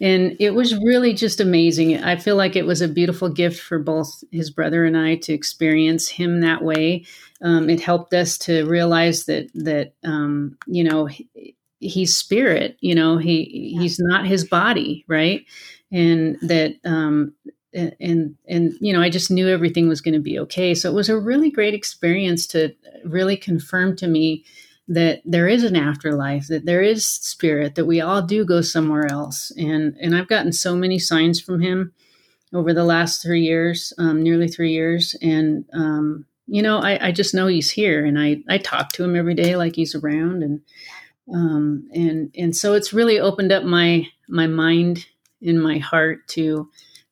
[0.00, 2.02] And it was really just amazing.
[2.02, 5.32] I feel like it was a beautiful gift for both his brother and I to
[5.32, 7.04] experience him that way.
[7.40, 12.76] Um, it helped us to realize that that um, you know he, he's spirit.
[12.80, 13.82] You know he yeah.
[13.82, 15.44] he's not his body, right?
[15.92, 17.34] And that um,
[17.74, 20.94] and and you know i just knew everything was going to be okay so it
[20.94, 22.72] was a really great experience to
[23.04, 24.44] really confirm to me
[24.88, 29.06] that there is an afterlife, that there is spirit, that we all do go somewhere
[29.10, 29.50] else.
[29.56, 31.92] And and I've gotten so many signs from him
[32.52, 37.10] over the last three years, um, nearly three years, and um, you know, I, I,
[37.10, 40.42] just know he's here, and I I talk to him every day like he's around,
[40.42, 40.60] and
[41.32, 45.06] um, and and so it's really opened up my my mind
[45.42, 46.70] and my heart to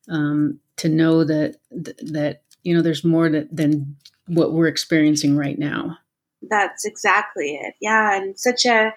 [0.09, 5.57] um, to know that that you know there's more that, than what we're experiencing right
[5.57, 5.97] now
[6.49, 7.75] that's exactly it.
[7.81, 8.93] Yeah, and such a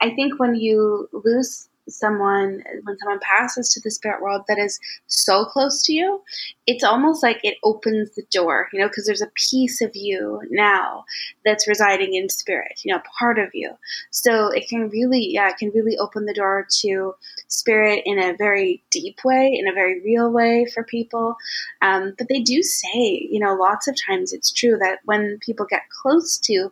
[0.00, 4.78] I think when you lose someone when someone passes to the spirit world that is
[5.06, 6.22] so close to you
[6.66, 10.40] it's almost like it opens the door you know because there's a piece of you
[10.50, 11.04] now
[11.44, 13.72] that's residing in spirit you know part of you.
[14.10, 17.14] So it can really yeah it can really open the door to
[17.48, 21.36] spirit in a very deep way in a very real way for people.
[21.82, 25.66] Um, but they do say you know lots of times it's true that when people
[25.68, 26.70] get close to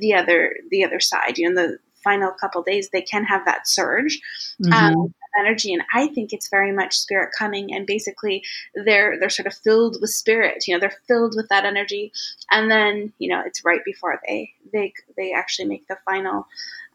[0.00, 3.66] the other the other side you know the final couple days, they can have that
[3.66, 4.20] surge
[4.62, 4.72] mm-hmm.
[4.72, 5.72] um, energy.
[5.72, 9.98] And I think it's very much spirit coming, and basically they're they're sort of filled
[10.00, 10.66] with spirit.
[10.66, 12.12] You know, they're filled with that energy,
[12.50, 16.46] and then you know it's right before they they they actually make the final.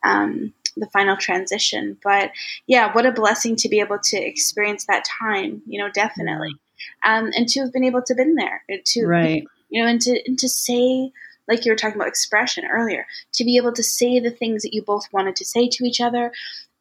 [0.04, 2.32] Um, the final transition but
[2.68, 6.56] yeah what a blessing to be able to experience that time you know definitely
[7.04, 10.18] um, and to have been able to been there to right you know and to
[10.26, 11.12] and to say
[11.50, 14.74] like you were talking about expression earlier, to be able to say the things that
[14.74, 16.32] you both wanted to say to each other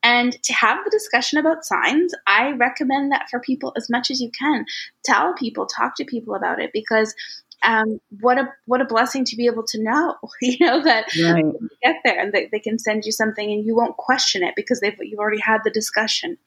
[0.02, 2.14] and to have the discussion about signs.
[2.26, 4.64] I recommend that for people as much as you can.
[5.04, 7.14] Tell people, talk to people about it because
[7.62, 11.44] um, what a what a blessing to be able to know, you know that right.
[11.44, 14.54] you get there and they, they can send you something and you won't question it
[14.54, 16.38] because they've you've already had the discussion.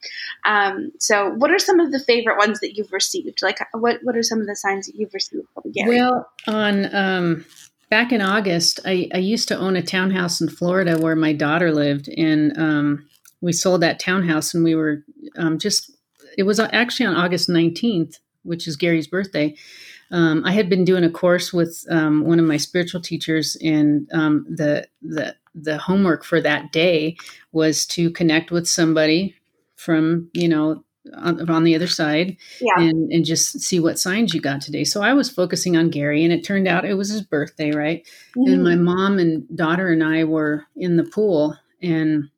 [0.46, 3.42] Um, so, what are some of the favorite ones that you've received?
[3.42, 5.48] Like, what what are some of the signs that you've received?
[5.66, 7.46] Well, on um,
[7.92, 11.72] back in August, I, I, used to own a townhouse in Florida where my daughter
[11.72, 13.08] lived, and um,
[13.42, 15.04] we sold that townhouse, and we were
[15.38, 15.92] um, just.
[16.38, 19.56] It was actually on August nineteenth, which is Gary's birthday.
[20.10, 24.10] Um, I had been doing a course with um, one of my spiritual teachers, and
[24.14, 27.18] um, the the the homework for that day
[27.52, 29.36] was to connect with somebody
[29.76, 30.84] from you know
[31.16, 32.84] on, on the other side yeah.
[32.84, 34.84] and, and just see what signs you got today.
[34.84, 38.08] So I was focusing on Gary, and it turned out it was his birthday, right?
[38.38, 38.54] Mm-hmm.
[38.54, 42.30] And my mom and daughter and I were in the pool, and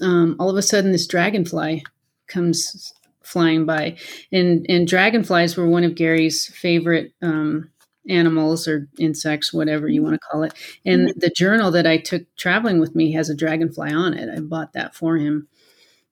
[0.00, 1.84] um, all of a sudden, this dragonfly
[2.26, 2.92] comes
[3.22, 3.96] flying by,
[4.32, 7.12] and and dragonflies were one of Gary's favorite.
[7.22, 7.68] Um,
[8.08, 10.52] animals or insects, whatever you want to call it.
[10.84, 11.20] And mm-hmm.
[11.20, 14.28] the journal that I took traveling with me has a dragonfly on it.
[14.28, 15.46] I bought that for him.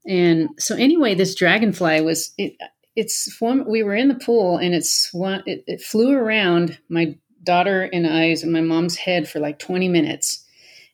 [0.07, 2.55] And so anyway, this dragonfly was it.
[2.96, 3.68] It's one.
[3.68, 5.42] We were in the pool, and it's one.
[5.46, 9.88] It, it flew around my daughter and I's and my mom's head for like 20
[9.88, 10.44] minutes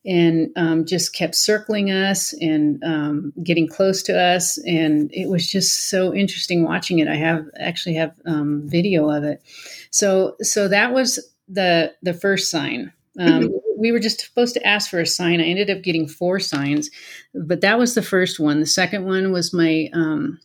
[0.04, 4.56] and um, just kept circling us and um, getting close to us.
[4.58, 7.08] And it was just so interesting watching it.
[7.08, 9.42] I have actually have um, video of it.
[9.90, 12.92] So so that was the the first sign.
[13.18, 13.65] Um, mm-hmm.
[13.76, 15.40] We were just supposed to ask for a sign.
[15.40, 16.90] I ended up getting four signs,
[17.34, 18.60] but that was the first one.
[18.60, 20.40] The second one was my um,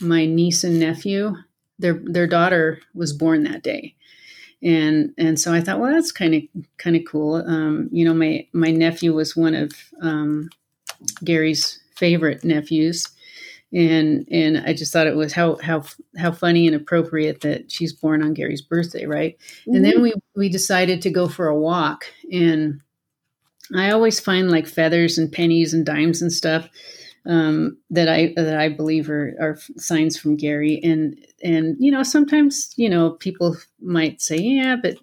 [0.00, 1.34] my niece and nephew.
[1.78, 3.96] Their their daughter was born that day
[4.62, 6.42] and and so I thought, well, that's kind of
[6.78, 7.36] kind of cool.
[7.36, 10.50] Um, you know, my my nephew was one of um,
[11.24, 13.06] Gary's favorite nephews,
[13.72, 15.84] and and I just thought it was how how
[16.16, 19.36] how funny and appropriate that she's born on Gary's birthday, right?
[19.38, 19.74] Mm-hmm.
[19.74, 20.02] And then mm-hmm.
[20.02, 22.80] we we decided to go for a walk, and
[23.74, 26.68] I always find like feathers and pennies and dimes and stuff
[27.26, 32.02] um, that I that I believe are, are signs from Gary, and and you know
[32.02, 34.96] sometimes you know people might say yeah, but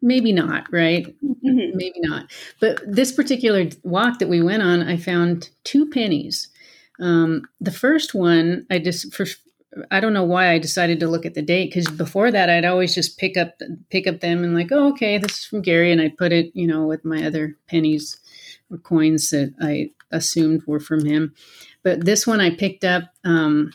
[0.00, 1.06] maybe not, right?
[1.24, 1.76] Mm-hmm.
[1.76, 2.30] Maybe not.
[2.60, 6.48] But this particular walk that we went on, I found two pennies.
[7.02, 9.26] Um, the first one, I just for
[9.90, 12.64] I don't know why I decided to look at the date because before that I'd
[12.64, 13.58] always just pick up
[13.90, 16.52] pick up them and like, oh, okay, this is from Gary, and I'd put it,
[16.54, 18.18] you know, with my other pennies
[18.70, 21.34] or coins that I assumed were from him.
[21.82, 23.72] But this one I picked up, um,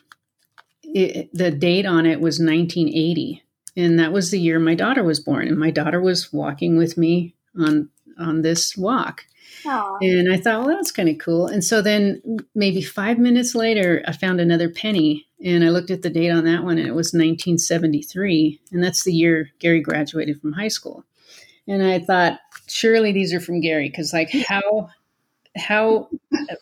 [0.83, 3.43] it, the date on it was 1980.
[3.75, 5.47] And that was the year my daughter was born.
[5.47, 9.25] And my daughter was walking with me on on this walk.
[9.63, 9.97] Aww.
[10.01, 11.47] And I thought, well, that's kind of cool.
[11.47, 12.21] And so then
[12.55, 16.45] maybe five minutes later, I found another penny and I looked at the date on
[16.45, 18.59] that one and it was 1973.
[18.71, 21.03] And that's the year Gary graduated from high school.
[21.67, 24.89] And I thought, surely these are from Gary because, like, how
[25.57, 26.07] how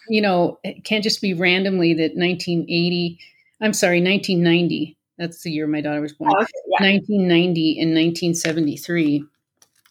[0.09, 3.19] you know it can't just be randomly that 1980
[3.61, 6.91] i'm sorry 1990 that's the year my daughter was born oh, okay, yeah.
[6.91, 9.25] 1990 and 1973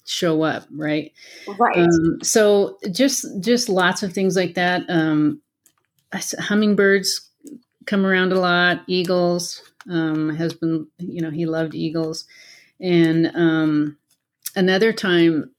[0.05, 1.13] show up right?
[1.59, 1.79] Right.
[1.79, 4.83] Um, so just just lots of things like that.
[4.89, 5.41] Um,
[6.13, 7.29] hummingbirds
[7.87, 12.25] come around a lot eagles um, my husband you know he loved eagles.
[12.81, 13.97] And um,
[14.57, 15.51] another time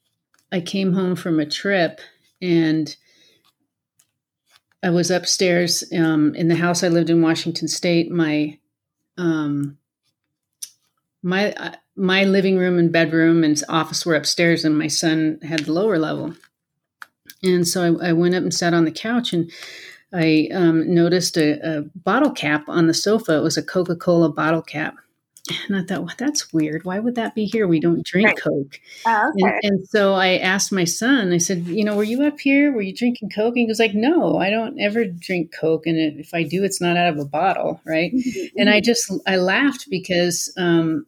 [0.51, 1.99] i came home from a trip
[2.41, 2.95] and
[4.83, 8.11] I was upstairs um, in the house I lived in Washington State.
[8.11, 8.59] My
[9.17, 9.79] um,
[11.25, 15.61] my uh, my living room and bedroom and office were upstairs, and my son had
[15.61, 16.35] the lower level.
[17.41, 19.51] And so I, I went up and sat on the couch, and
[20.13, 23.37] I um, noticed a, a bottle cap on the sofa.
[23.37, 24.97] It was a Coca Cola bottle cap,
[25.67, 26.85] and I thought, well, that's weird.
[26.85, 27.67] Why would that be here?
[27.67, 28.41] We don't drink right.
[28.41, 28.79] Coke.
[29.05, 29.59] Oh, okay.
[29.63, 32.71] and, and, so I asked my son, I said, you know, were you up here?
[32.71, 33.55] Were you drinking Coke?
[33.55, 35.85] And he was like, no, I don't ever drink Coke.
[35.85, 37.81] And if I do, it's not out of a bottle.
[37.85, 38.13] Right.
[38.13, 38.57] Mm-hmm.
[38.57, 41.05] And I just, I laughed because, um,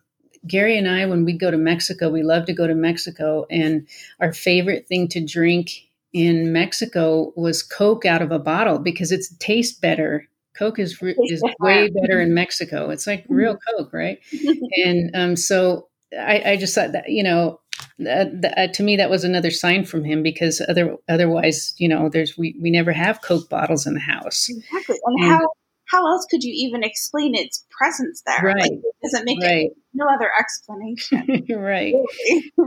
[0.47, 3.45] Gary and I, when we go to Mexico, we love to go to Mexico.
[3.49, 3.87] And
[4.19, 5.71] our favorite thing to drink
[6.13, 10.27] in Mexico was Coke out of a bottle because it tastes better
[10.57, 12.89] Coke is is way better in Mexico.
[12.89, 13.77] It's like real mm-hmm.
[13.77, 14.19] Coke, right?
[14.85, 15.87] and um, so
[16.17, 17.59] I, I, just thought that you know,
[17.99, 21.87] that, that, uh, to me that was another sign from him because other otherwise, you
[21.87, 24.49] know, there's we we never have Coke bottles in the house.
[24.49, 25.49] Exactly, and, and how
[25.89, 28.41] how else could you even explain its presence there?
[28.43, 29.67] Right, like, it doesn't make right.
[29.67, 31.45] it no other explanation.
[31.57, 31.95] right.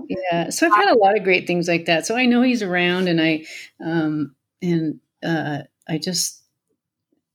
[0.09, 0.51] yeah.
[0.51, 2.07] So I've had a lot of great things like that.
[2.07, 3.45] So I know he's around, and I
[3.85, 5.59] um and uh
[5.89, 6.41] I just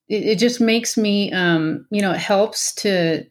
[0.07, 3.25] it, it just makes me um, you know it helps to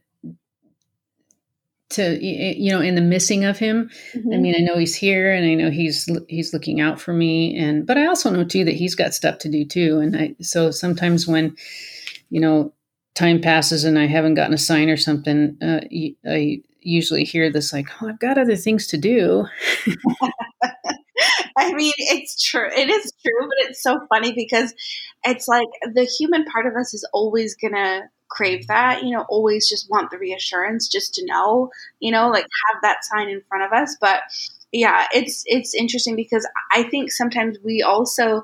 [1.90, 4.32] to you know in the missing of him mm-hmm.
[4.32, 7.56] i mean i know he's here and i know he's he's looking out for me
[7.56, 10.34] and but i also know too that he's got stuff to do too and i
[10.40, 11.54] so sometimes when
[12.34, 12.72] you know
[13.14, 15.80] time passes and i haven't gotten a sign or something uh,
[16.28, 19.46] i usually hear this like oh i've got other things to do
[21.56, 22.66] I mean, it's true.
[22.66, 24.74] It is true, but it's so funny because
[25.24, 29.68] it's like the human part of us is always to crave that, you know, always
[29.68, 31.70] just want the reassurance just to know,
[32.00, 33.96] you know, like have that sign in front of us.
[34.00, 34.22] But
[34.72, 38.42] yeah, it's it's interesting because I think sometimes we also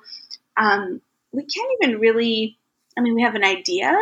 [0.56, 1.00] um
[1.32, 2.56] we can't even really
[2.98, 3.96] I mean, we have an idea,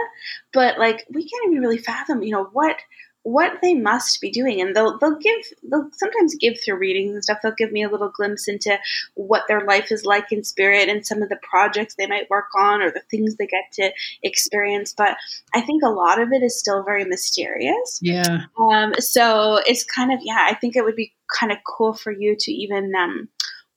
[0.53, 2.76] but like we can't even really fathom, you know, what
[3.22, 4.61] what they must be doing.
[4.61, 7.39] And they'll they'll give they'll sometimes give through readings and stuff.
[7.43, 8.78] They'll give me a little glimpse into
[9.14, 12.47] what their life is like in spirit and some of the projects they might work
[12.57, 14.95] on or the things they get to experience.
[14.97, 15.16] But
[15.55, 17.99] i think a lot of it is still very mysterious.
[18.01, 18.45] Yeah.
[18.59, 22.11] Um so it's kind of yeah i think it would be kind of cool for
[22.11, 23.28] you to even um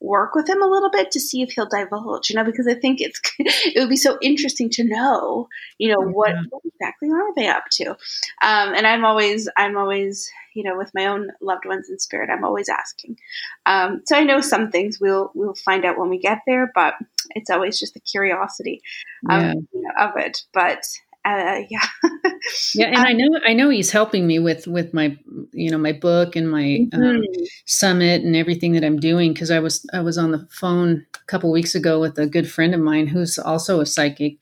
[0.02, 2.74] work with him a little bit to see if he'll divulge, you know, because I
[2.74, 5.48] think it's it would be so interesting to know,
[5.78, 7.92] you know, what, what exactly are they up to?
[7.92, 12.30] Um, and I'm always, I'm always, you know, with my own loved ones in spirit,
[12.30, 13.18] I'm always asking.
[13.66, 16.96] Um, so I know some things we'll we'll find out when we get there, but
[17.36, 18.82] it's always just the curiosity
[19.30, 19.54] um, yeah.
[19.54, 20.44] you know, of it.
[20.52, 20.84] But
[21.24, 21.86] uh, yeah,
[22.76, 25.18] yeah, and I know I know he's helping me with with my
[25.54, 27.18] you know my book and my um, mm-hmm.
[27.18, 27.24] um,
[27.66, 31.26] summit and everything that I'm doing because I was I was on the phone a
[31.28, 34.38] couple weeks ago with a good friend of mine who's also a psychic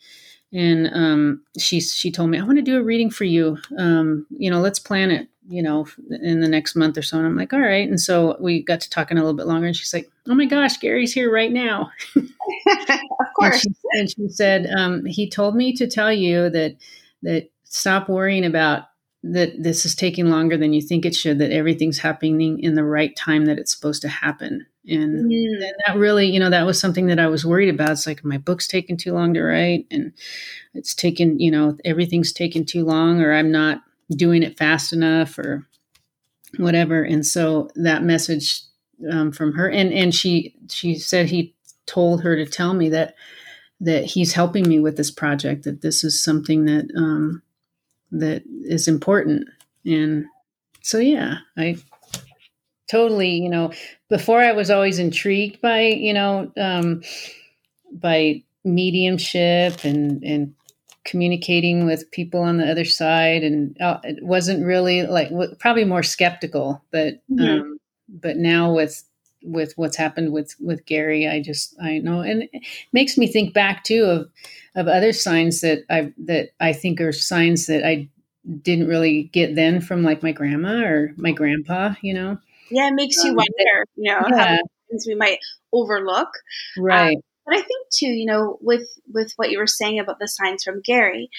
[0.52, 3.58] and um, she she told me I want to do a reading for you.
[3.78, 5.28] Um, you know, let's plan it.
[5.48, 5.88] You know,
[6.22, 7.18] in the next month or so.
[7.18, 7.90] And I'm like, all right.
[7.90, 9.66] And so we got to talking a little bit longer.
[9.66, 11.92] And she's like, oh my gosh, Gary's here right now.
[13.40, 13.66] course.
[13.66, 16.78] And she, and she said, um, he told me to tell you that
[17.24, 18.84] that stop worrying about
[19.22, 21.40] that this is taking longer than you think it should.
[21.40, 24.66] That everything's happening in the right time that it's supposed to happen.
[24.88, 25.54] And, mm.
[25.54, 28.24] and, that really you know that was something that i was worried about it's like
[28.24, 30.14] my book's taking too long to write and
[30.74, 35.38] it's taken you know everything's taking too long or i'm not doing it fast enough
[35.38, 35.68] or
[36.58, 38.64] whatever and so that message
[39.12, 41.54] um, from her and and she she said he
[41.90, 43.16] told her to tell me that
[43.82, 47.42] that he's helping me with this project that this is something that um
[48.12, 49.48] that is important.
[49.86, 50.26] And
[50.82, 51.78] so yeah i
[52.90, 53.72] totally you know
[54.10, 57.02] before i was always intrigued by you know um,
[57.92, 60.54] by mediumship and and
[61.06, 63.44] communicating with people on the other side.
[63.44, 69.04] And uh, it wasn't really like probably more skeptical but um, but now with
[69.44, 72.64] with what's happened with with Gary I just I know and it
[72.94, 74.30] makes me think back too of
[74.76, 78.10] of other signs that I that I think are signs that I
[78.62, 82.38] didn't really get then from like my grandma or my grandpa you know
[82.72, 84.46] yeah, it makes you um, wonder, you know, yeah.
[84.46, 84.58] how
[84.90, 85.40] things we might
[85.74, 86.30] overlook.
[86.78, 87.16] Right.
[87.16, 90.28] Um, but I think too, you know, with with what you were saying about the
[90.28, 91.30] signs from Gary,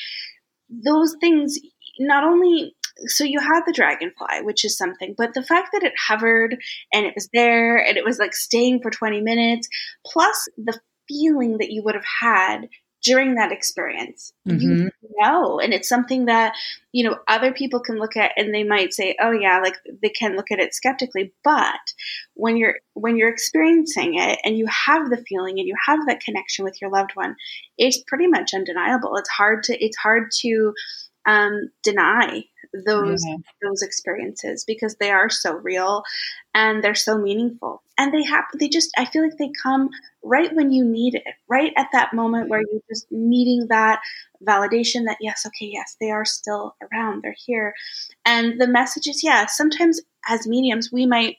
[0.69, 1.59] those things
[1.99, 2.75] not only
[3.07, 6.57] so you had the dragonfly, which is something, but the fact that it hovered
[6.93, 9.69] and it was there and it was like staying for 20 minutes,
[10.07, 10.79] plus the
[11.09, 12.69] feeling that you would have had
[13.03, 14.33] during that experience.
[14.47, 14.89] Mm-hmm.
[15.03, 16.55] You know, and it's something that,
[16.93, 20.11] you know, other people can look at and they might say, "Oh yeah, like they
[20.11, 21.81] can look at it skeptically." But
[22.35, 26.21] when you're when you're experiencing it and you have the feeling and you have that
[26.21, 27.37] connection with your loved one,
[27.79, 29.17] it's pretty much undeniable.
[29.17, 30.75] It's hard to it's hard to
[31.27, 33.37] um, deny those yeah.
[33.63, 36.03] those experiences because they are so real
[36.55, 39.89] and they're so meaningful and they have they just i feel like they come
[40.23, 44.01] right when you need it right at that moment where you're just needing that
[44.47, 47.75] validation that yes okay yes they are still around they're here
[48.25, 51.37] and the message is yeah sometimes as mediums we might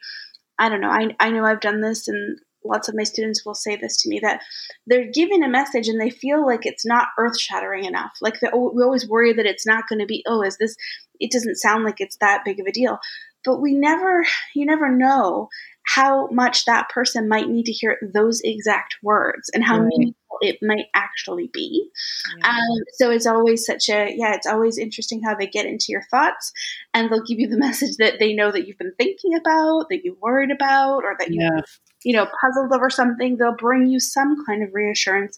[0.60, 3.54] i don't know i, I know i've done this and lots of my students will
[3.54, 4.42] say this to me that
[4.88, 8.12] they're giving a message and they feel like it's not earth shattering enough.
[8.22, 10.76] Like we always worry that it's not going to be, oh, is this,
[11.20, 13.00] it doesn't sound like it's that big of a deal.
[13.44, 14.24] But we never,
[14.56, 15.50] you never know
[15.84, 19.88] how much that person might need to hear those exact words and how right.
[19.88, 21.90] meaningful it might actually be.
[22.38, 22.50] Yeah.
[22.50, 26.04] Um, so it's always such a, yeah, it's always interesting how they get into your
[26.12, 26.54] thoughts
[26.94, 30.02] and they'll give you the message that they know that you've been thinking about, that
[30.04, 31.62] you worried about, or that you yeah
[32.04, 35.38] you know, puzzled over something, they'll bring you some kind of reassurance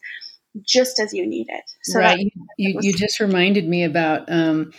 [0.61, 1.63] just as you need it.
[1.83, 2.17] So right.
[2.17, 4.71] That, you, you, just reminded me about um,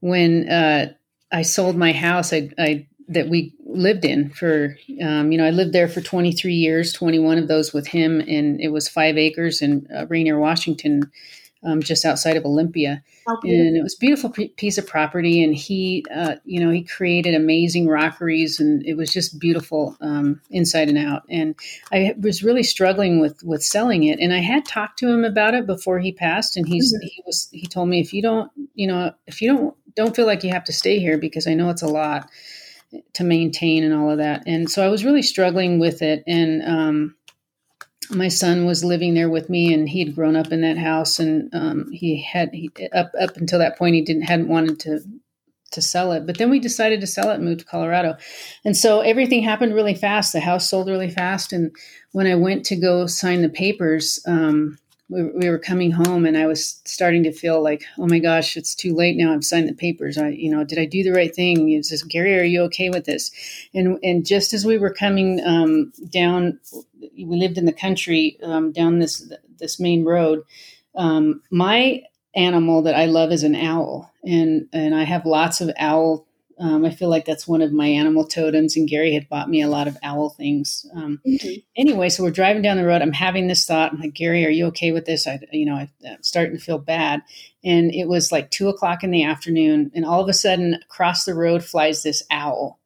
[0.00, 0.92] when uh,
[1.32, 2.32] I sold my house.
[2.32, 6.52] I, I that we lived in for um, you know I lived there for 23
[6.52, 11.10] years, 21 of those with him, and it was five acres in uh, Rainier, Washington
[11.64, 13.02] um, just outside of Olympia.
[13.44, 15.42] and it was a beautiful piece of property.
[15.42, 20.40] And he, uh, you know, he created amazing rockeries, and it was just beautiful um,
[20.50, 21.22] inside and out.
[21.28, 21.54] And
[21.92, 24.18] I was really struggling with with selling it.
[24.18, 27.06] And I had talked to him about it before he passed, and he's mm-hmm.
[27.06, 30.26] he was he told me if you don't, you know, if you don't don't feel
[30.26, 32.28] like you have to stay here because I know it's a lot
[33.14, 34.42] to maintain and all of that.
[34.46, 37.14] And so I was really struggling with it, and um,
[38.10, 41.18] my son was living there with me and he had grown up in that house
[41.18, 45.00] and um, he had he, up up until that point he didn't hadn't wanted to
[45.72, 46.26] to sell it.
[46.26, 48.16] But then we decided to sell it and move to colorado.
[48.64, 50.32] And so everything happened really fast.
[50.32, 51.52] The house sold really fast.
[51.52, 51.74] And
[52.12, 54.78] when i went to go sign the papers um,
[55.12, 58.56] we, we were coming home and I was starting to feel like, oh my gosh,
[58.56, 59.32] it's too late now.
[59.32, 60.16] I've signed the papers.
[60.16, 61.68] I, you know, did I do the right thing?
[61.68, 63.30] He says, Gary, are you okay with this?
[63.74, 66.58] And and just as we were coming um, down,
[67.00, 70.42] we lived in the country um, down this this main road.
[70.94, 72.02] Um, my
[72.34, 76.26] animal that I love is an owl, and and I have lots of owl
[76.58, 79.62] Um, I feel like that's one of my animal totems, and Gary had bought me
[79.62, 80.86] a lot of owl things.
[80.94, 81.60] Um, mm-hmm.
[81.76, 83.02] Anyway, so we're driving down the road.
[83.02, 83.92] I'm having this thought.
[83.92, 85.26] I'm like, Gary, are you okay with this?
[85.26, 87.22] I, you know, I'm starting to feel bad.
[87.64, 91.24] And it was like two o'clock in the afternoon, and all of a sudden, across
[91.24, 92.78] the road flies this owl.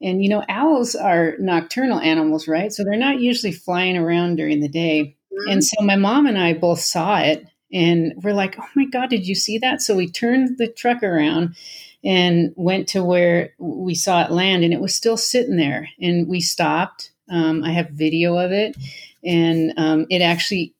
[0.00, 2.72] And you know, owls are nocturnal animals, right?
[2.72, 5.16] So they're not usually flying around during the day.
[5.32, 5.50] Mm-hmm.
[5.50, 9.10] And so my mom and I both saw it, and we're like, "Oh my god,
[9.10, 11.56] did you see that?" So we turned the truck around
[12.04, 15.88] and went to where we saw it land and it was still sitting there.
[16.00, 17.12] And we stopped.
[17.30, 18.76] Um, i have video of it.
[19.24, 20.74] And um, it actually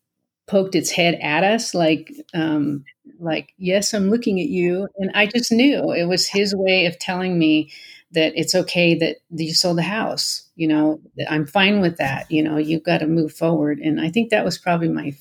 [0.46, 2.84] poked its head at us like um,
[3.20, 4.88] like yes i'm looking at you.
[4.96, 7.70] And i just knew it was his way of telling me
[8.12, 10.98] that it's okay that you sold the house you know
[11.28, 13.78] i'm fine with that you know you've got to move forward.
[13.80, 15.14] And i think that was probably my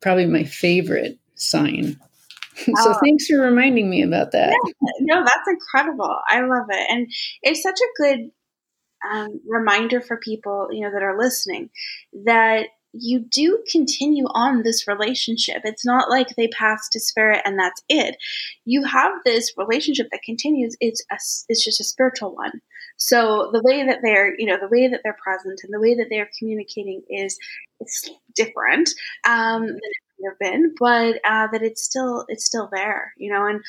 [0.00, 2.00] probably my favorite sign
[2.64, 2.98] so oh.
[3.02, 4.54] thanks for reminding me about that.
[4.66, 6.16] Yeah, no, that's incredible.
[6.28, 7.10] I love it, and
[7.42, 8.30] it's such a good
[9.12, 11.70] um, reminder for people you know that are listening
[12.24, 15.62] that you do continue on this relationship.
[15.64, 18.16] It's not like they pass to spirit and that's it.
[18.64, 20.76] You have this relationship that continues.
[20.80, 21.16] It's a,
[21.48, 22.60] it's just a spiritual one.
[22.96, 25.94] So the way that they're, you know, the way that they're present and the way
[25.96, 27.36] that they're communicating is
[27.80, 28.90] it's different
[29.26, 29.80] um, than
[30.28, 33.60] have been, but uh, that it's still it's still there, you know, and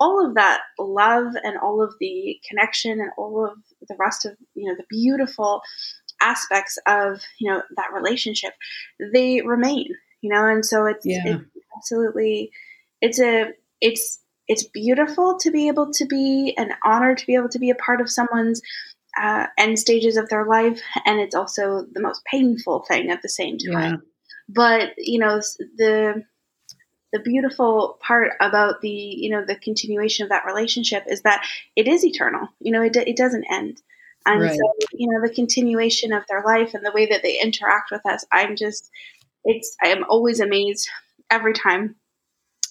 [0.00, 3.58] all of that love and all of the connection and all of
[3.88, 5.60] the rest of you know the beautiful
[6.22, 8.52] aspects of you know that relationship
[9.12, 9.86] they remain
[10.22, 11.22] you know and so it's, yeah.
[11.24, 11.44] it's
[11.76, 12.50] absolutely
[13.00, 13.50] it's a
[13.80, 17.70] it's it's beautiful to be able to be an honor to be able to be
[17.70, 18.60] a part of someone's
[19.20, 23.28] uh, end stages of their life and it's also the most painful thing at the
[23.28, 24.02] same time.
[24.52, 25.40] But you know
[25.76, 26.24] the
[27.12, 31.44] the beautiful part about the you know the continuation of that relationship is that
[31.76, 32.48] it is eternal.
[32.60, 33.80] You know, it it doesn't end.
[34.26, 34.50] And right.
[34.50, 38.04] so, you know, the continuation of their life and the way that they interact with
[38.04, 38.90] us, I'm just,
[39.44, 40.88] it's, I am always amazed
[41.30, 41.96] every time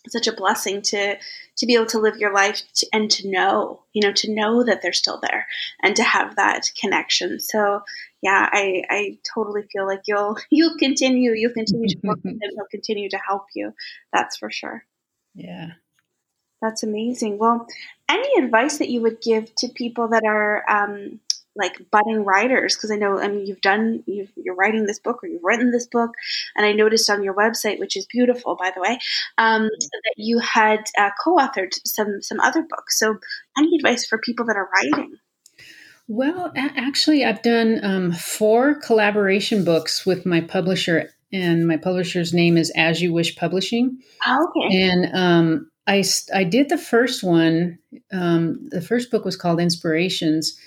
[0.08, 1.18] such a blessing to
[1.58, 4.64] to be able to live your life to, and to know you know to know
[4.64, 5.48] that they're still there
[5.84, 7.40] and to have that connection.
[7.40, 7.82] So
[8.22, 12.50] yeah i i totally feel like you'll you'll continue you'll continue to work with him
[12.56, 13.74] he'll continue to help you.
[14.14, 14.86] That's for sure.
[15.36, 15.72] Yeah.
[16.62, 17.38] That's amazing.
[17.38, 17.68] Well
[18.10, 21.20] any advice that you would give to people that are um,
[21.60, 25.24] like budding writers because I know I mean you've done you are writing this book
[25.24, 26.12] or you've written this book,
[26.56, 28.98] and I noticed on your website, which is beautiful by the way,
[29.38, 29.68] um, mm-hmm.
[29.68, 33.00] that you had uh, co-authored some some other books.
[33.00, 33.18] So,
[33.58, 35.18] any advice for people that are writing?
[36.12, 42.58] Well, actually, I've done um, four collaboration books with my publisher, and my publisher's name
[42.58, 44.00] is As You Wish Publishing.
[44.26, 44.82] Oh, okay.
[44.82, 46.04] And um, I,
[46.34, 47.78] I did the first one.
[48.12, 50.58] Um, the first book was called Inspirations,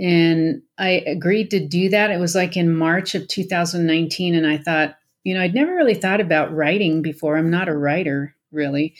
[0.00, 2.10] and I agreed to do that.
[2.10, 4.34] It was like in March of 2019.
[4.34, 7.36] And I thought, you know, I'd never really thought about writing before.
[7.36, 8.94] I'm not a writer, really.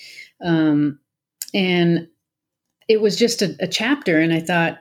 [0.45, 1.01] Um,
[1.55, 2.07] and
[2.87, 4.21] it was just a, a chapter.
[4.21, 4.79] And I thought,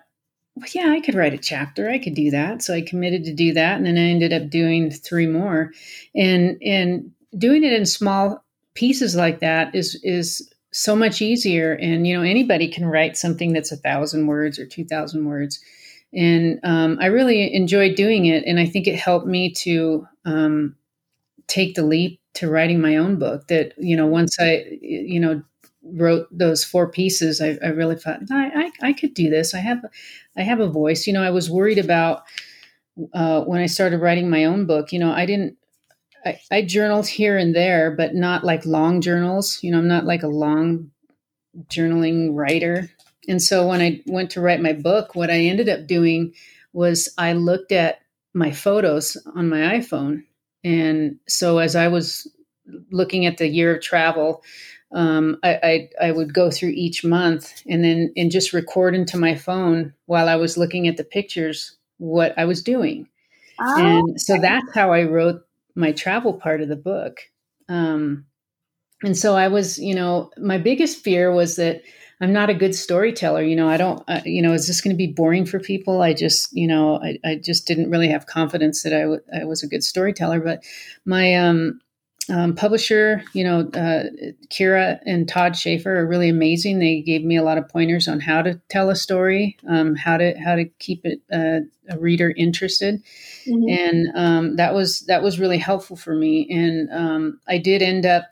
[0.55, 1.89] well, yeah, I could write a chapter.
[1.89, 2.63] I could do that.
[2.63, 3.78] So I committed to do that.
[3.78, 5.72] And then I ended up doing three more.
[6.13, 8.43] And, and doing it in small
[8.74, 11.76] pieces like that is, is so much easier.
[11.76, 15.61] And, you know, anybody can write something that's a thousand words or 2000 words
[16.14, 18.43] and um, I really enjoyed doing it.
[18.45, 20.76] And I think it helped me to um,
[21.47, 23.47] take the leap to writing my own book.
[23.47, 25.43] That you know, once I you know
[25.84, 29.53] wrote those four pieces, I, I really thought I, I, I could do this.
[29.53, 29.86] I have
[30.38, 31.07] I have a voice.
[31.07, 32.24] You know, I was worried about
[33.14, 34.91] uh, when I started writing my own book.
[34.91, 35.57] You know, I didn't.
[36.26, 39.64] I, I journaled here and there, but not like long journals.
[39.64, 40.91] You know, I'm not like a long
[41.70, 42.89] journaling writer.
[43.28, 46.34] And so when I went to write my book, what I ended up doing
[46.74, 47.99] was I looked at
[48.34, 50.24] my photos on my iPhone.
[50.63, 52.28] And so as I was
[52.91, 54.43] looking at the year of travel,
[54.91, 59.17] um, I, I, I would go through each month and then and just record into
[59.17, 63.07] my phone while I was looking at the pictures what I was doing.
[63.59, 63.78] Oh.
[63.78, 65.41] And so that's how I wrote
[65.76, 67.20] my travel part of the book.
[67.67, 68.26] Um,
[69.03, 71.84] and so I was, you know, my biggest fear was that
[72.22, 73.41] I'm not a good storyteller.
[73.41, 76.01] You know, I don't, uh, you know, is this going to be boring for people?
[76.01, 79.45] I just, you know, I, I just didn't really have confidence that I, w- I
[79.45, 80.41] was a good storyteller.
[80.41, 80.63] But
[81.05, 81.80] my um,
[82.30, 84.03] um, publisher, you know, uh,
[84.49, 86.80] Kyra and Todd Schaefer are really amazing.
[86.80, 90.17] They gave me a lot of pointers on how to tell a story, um, how
[90.17, 93.01] to how to keep it uh, a reader interested,
[93.47, 93.70] mm-hmm.
[93.70, 96.47] and um, that was that was really helpful for me.
[96.51, 98.26] And um, I did end up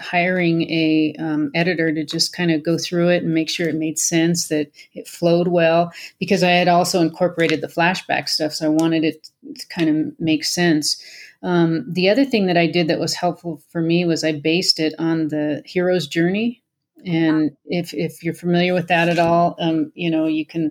[0.00, 3.74] hiring a um, editor to just kind of go through it and make sure it
[3.74, 8.66] made sense, that it flowed well, because I had also incorporated the flashback stuff, so
[8.66, 9.28] I wanted it
[9.58, 11.02] to kind of make sense.
[11.42, 14.78] Um, the other thing that I did that was helpful for me was I based
[14.78, 16.62] it on the hero's journey.
[17.06, 20.66] And if, if you're familiar with that at all, um, you know, you can,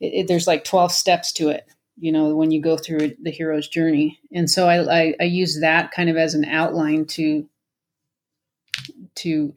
[0.00, 1.66] it, it, there's like 12 steps to it,
[1.98, 4.18] you know, when you go through the hero's journey.
[4.32, 7.48] And so I, I, I use that kind of as an outline to,
[9.16, 9.54] to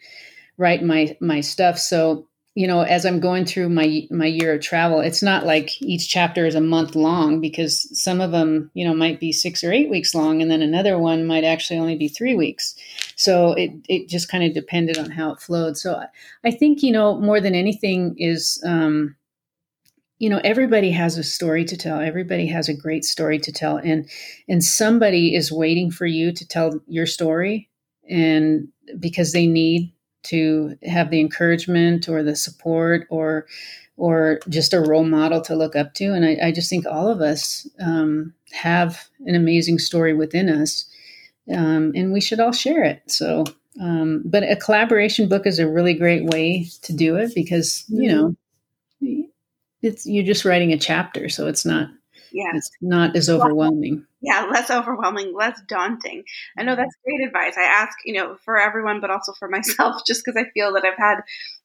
[0.58, 1.78] write my, my stuff.
[1.78, 5.82] So you know as i'm going through my my year of travel it's not like
[5.82, 9.64] each chapter is a month long because some of them you know might be six
[9.64, 12.76] or eight weeks long and then another one might actually only be three weeks.
[13.16, 15.78] So it it just kind of depended on how it flowed.
[15.78, 16.08] So i,
[16.46, 19.16] I think you know more than anything is um
[20.18, 22.00] you know everybody has a story to tell.
[22.00, 23.78] Everybody has a great story to tell.
[23.78, 24.10] And
[24.48, 27.70] and somebody is waiting for you to tell your story
[28.10, 28.68] and
[29.00, 29.92] because they need
[30.24, 33.46] to have the encouragement or the support or
[33.98, 36.14] or just a role model to look up to.
[36.14, 40.86] And I, I just think all of us um, have an amazing story within us,
[41.50, 43.02] um, and we should all share it.
[43.08, 43.46] So,
[43.82, 48.10] um, but a collaboration book is a really great way to do it because you
[48.10, 48.18] mm-hmm.
[48.18, 48.36] know
[49.82, 51.90] it's you're just writing a chapter, so it's not
[52.36, 52.52] yeah.
[52.54, 56.24] it's not as overwhelming yeah, less overwhelming, less daunting.
[56.58, 57.54] I know that's great advice.
[57.58, 60.84] I ask, you know, for everyone, but also for myself, just because I feel that
[60.84, 61.22] I've had,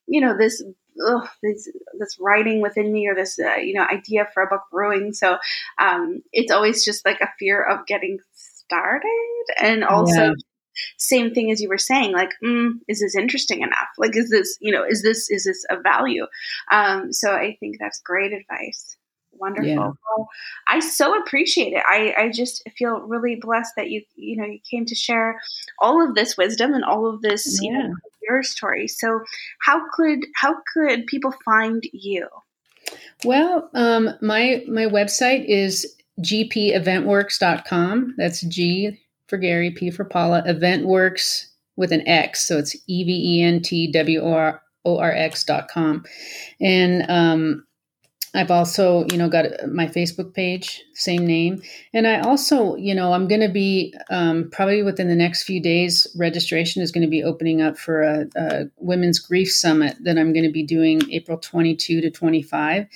[0.06, 0.62] you know, this,
[1.06, 4.62] ugh, this, this writing within me or this, uh, you know, idea for a book
[4.70, 5.14] brewing.
[5.14, 5.38] So
[5.78, 10.22] um, it's always just like a fear of getting started, and also.
[10.22, 10.32] Yeah.
[10.96, 13.88] Same thing as you were saying, like, mm, is this interesting enough?
[13.98, 16.26] Like, is this, you know, is this is this a value?
[16.70, 18.96] Um, so I think that's great advice
[19.40, 19.68] wonderful.
[19.68, 19.76] Yeah.
[19.76, 20.28] Well,
[20.68, 21.82] I so appreciate it.
[21.88, 25.40] I, I just feel really blessed that you you know you came to share
[25.78, 27.70] all of this wisdom and all of this yeah.
[27.70, 28.88] you know your story.
[28.88, 29.20] So
[29.60, 32.28] how could how could people find you?
[33.24, 38.14] Well, um, my my website is gpeventworx.com.
[38.16, 42.46] That's G for Gary, P for Paula, Eventworx with an X.
[42.46, 46.04] So it's E V E N T W O R O R X dot com.
[46.60, 47.66] And um,
[48.32, 51.62] I've also, you know, got my Facebook page, same name.
[51.92, 55.60] And I also, you know, I'm going to be um, probably within the next few
[55.60, 60.16] days, registration is going to be opening up for a, a Women's Grief Summit that
[60.16, 62.86] I'm going to be doing April 22 to 25.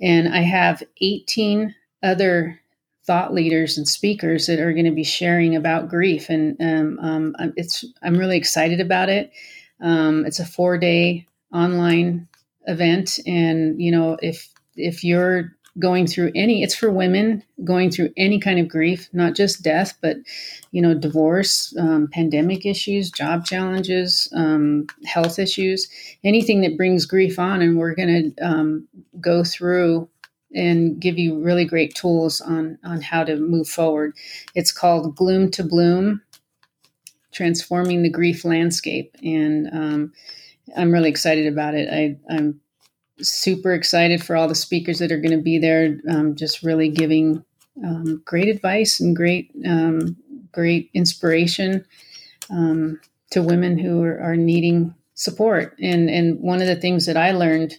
[0.00, 2.60] And I have 18 other
[3.04, 6.30] thought leaders and speakers that are going to be sharing about grief.
[6.30, 9.32] And um, um, it's, I'm really excited about it.
[9.80, 12.28] Um, it's a four day online
[12.66, 13.18] event.
[13.26, 18.38] And, you know, if, if you're going through any it's for women going through any
[18.38, 20.16] kind of grief not just death but
[20.70, 25.88] you know divorce um, pandemic issues job challenges um, health issues
[26.24, 27.62] anything that brings grief on.
[27.62, 28.88] And we're going to um,
[29.20, 30.08] go through
[30.54, 34.14] and give you really great tools on on how to move forward.
[34.54, 36.22] It's called gloom to bloom
[37.32, 39.16] transforming the grief landscape.
[39.22, 40.12] And um,
[40.76, 41.88] i'm really excited about it.
[41.92, 42.60] I, i'm
[43.20, 46.88] super excited for all the speakers that are going to be there, um, just really
[46.88, 47.44] giving
[47.84, 50.16] um, great advice and great, um,
[50.52, 51.84] great inspiration
[52.50, 53.00] um,
[53.30, 55.76] to women who are, are, needing support.
[55.80, 57.74] And and one of the things that I learned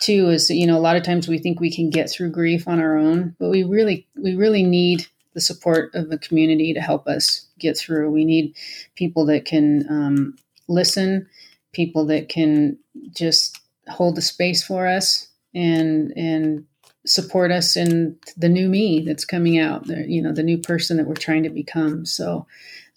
[0.00, 2.68] too is you know a lot of times we think we can get through grief
[2.68, 6.80] on our own, but we really we really need the support of the community to
[6.80, 8.10] help us get through.
[8.10, 8.54] We need
[8.94, 10.36] people that can um,
[10.68, 11.28] listen,
[11.72, 12.78] people that can
[13.10, 16.64] just hold the space for us and and
[17.06, 20.96] support us in the new me that's coming out the, you know the new person
[20.96, 22.04] that we're trying to become.
[22.04, 22.46] So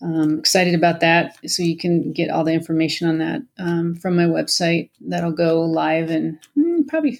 [0.01, 1.37] um, excited about that.
[1.49, 4.89] So you can get all the information on that um, from my website.
[4.99, 7.19] That'll go live in mm, probably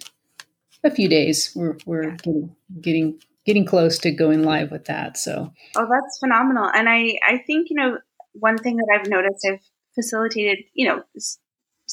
[0.84, 1.52] a few days.
[1.56, 5.18] We're, we're getting getting getting close to going live with that.
[5.18, 6.70] So oh that's phenomenal.
[6.74, 7.98] And i i think you know
[8.34, 9.60] one thing that i've noticed i've
[9.94, 11.04] facilitated you know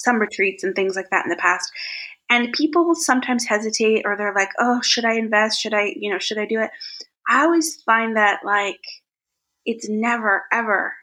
[0.03, 1.71] some retreats and things like that in the past.
[2.31, 5.61] And people sometimes hesitate or they're like, oh, should I invest?
[5.61, 6.71] Should I, you know, should I do it?
[7.29, 8.81] I always find that like
[9.65, 10.95] it's never, ever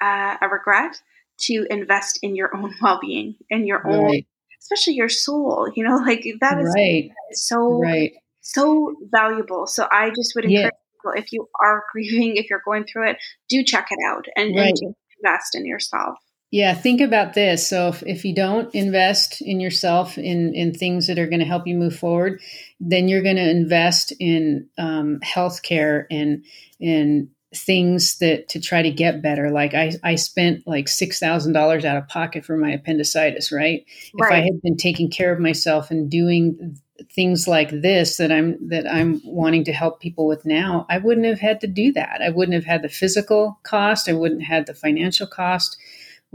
[0.00, 0.96] uh, a regret
[1.36, 3.94] to invest in your own well being and your right.
[3.94, 4.22] own,
[4.60, 7.10] especially your soul, you know, like that is right.
[7.32, 8.12] so, right.
[8.40, 9.66] so valuable.
[9.66, 10.70] So I just would encourage yeah.
[10.96, 14.54] people if you are grieving, if you're going through it, do check it out and,
[14.54, 14.74] right.
[14.80, 16.18] and invest in yourself.
[16.54, 17.68] Yeah, think about this.
[17.68, 21.44] So if, if you don't invest in yourself in, in things that are going to
[21.44, 22.40] help you move forward,
[22.78, 26.44] then you're going to invest in um, healthcare and
[26.78, 29.50] in things that to try to get better.
[29.50, 33.50] Like I, I spent like six thousand dollars out of pocket for my appendicitis.
[33.50, 33.84] Right?
[34.20, 34.28] right?
[34.28, 36.78] If I had been taking care of myself and doing
[37.12, 41.26] things like this that I'm that I'm wanting to help people with now, I wouldn't
[41.26, 42.20] have had to do that.
[42.24, 44.08] I wouldn't have had the physical cost.
[44.08, 45.76] I wouldn't have had the financial cost.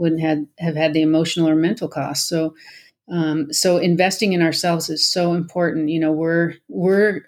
[0.00, 2.28] Wouldn't have have had the emotional or mental cost.
[2.28, 2.54] So.
[3.12, 5.88] Um, so investing in ourselves is so important.
[5.88, 7.22] You know, we're we're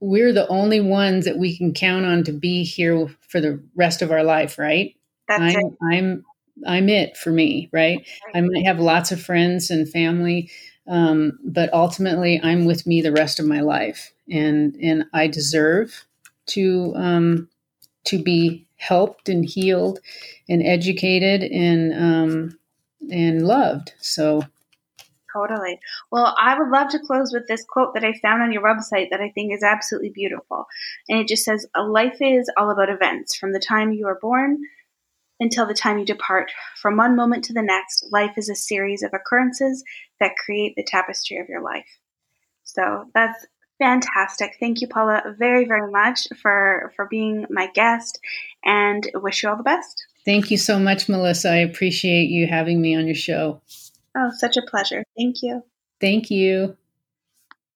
[0.00, 4.02] we're the only ones that we can count on to be here for the rest
[4.02, 4.96] of our life, right?
[5.28, 5.74] That's I'm, it.
[5.92, 6.24] I'm
[6.66, 7.98] I'm it for me, right?
[8.26, 8.36] right?
[8.36, 10.50] I might have lots of friends and family,
[10.88, 16.04] um, but ultimately, I'm with me the rest of my life, and and I deserve
[16.48, 17.48] to um,
[18.06, 20.00] to be helped and healed
[20.48, 22.58] and educated and um,
[23.10, 23.92] and loved.
[24.00, 24.42] So
[25.32, 25.80] Totally.
[26.10, 29.08] Well, I would love to close with this quote that I found on your website
[29.10, 30.66] that I think is absolutely beautiful.
[31.08, 33.34] And it just says, A life is all about events.
[33.34, 34.58] From the time you are born
[35.40, 39.02] until the time you depart, from one moment to the next, life is a series
[39.02, 39.82] of occurrences
[40.20, 41.88] that create the tapestry of your life.
[42.64, 43.46] So that's
[43.82, 44.56] fantastic.
[44.60, 48.20] Thank you, Paula, very, very much for, for being my guest
[48.64, 50.06] and wish you all the best.
[50.24, 51.50] Thank you so much, Melissa.
[51.50, 53.60] I appreciate you having me on your show.
[54.16, 55.02] Oh, such a pleasure.
[55.16, 55.64] Thank you.
[56.00, 56.76] Thank you.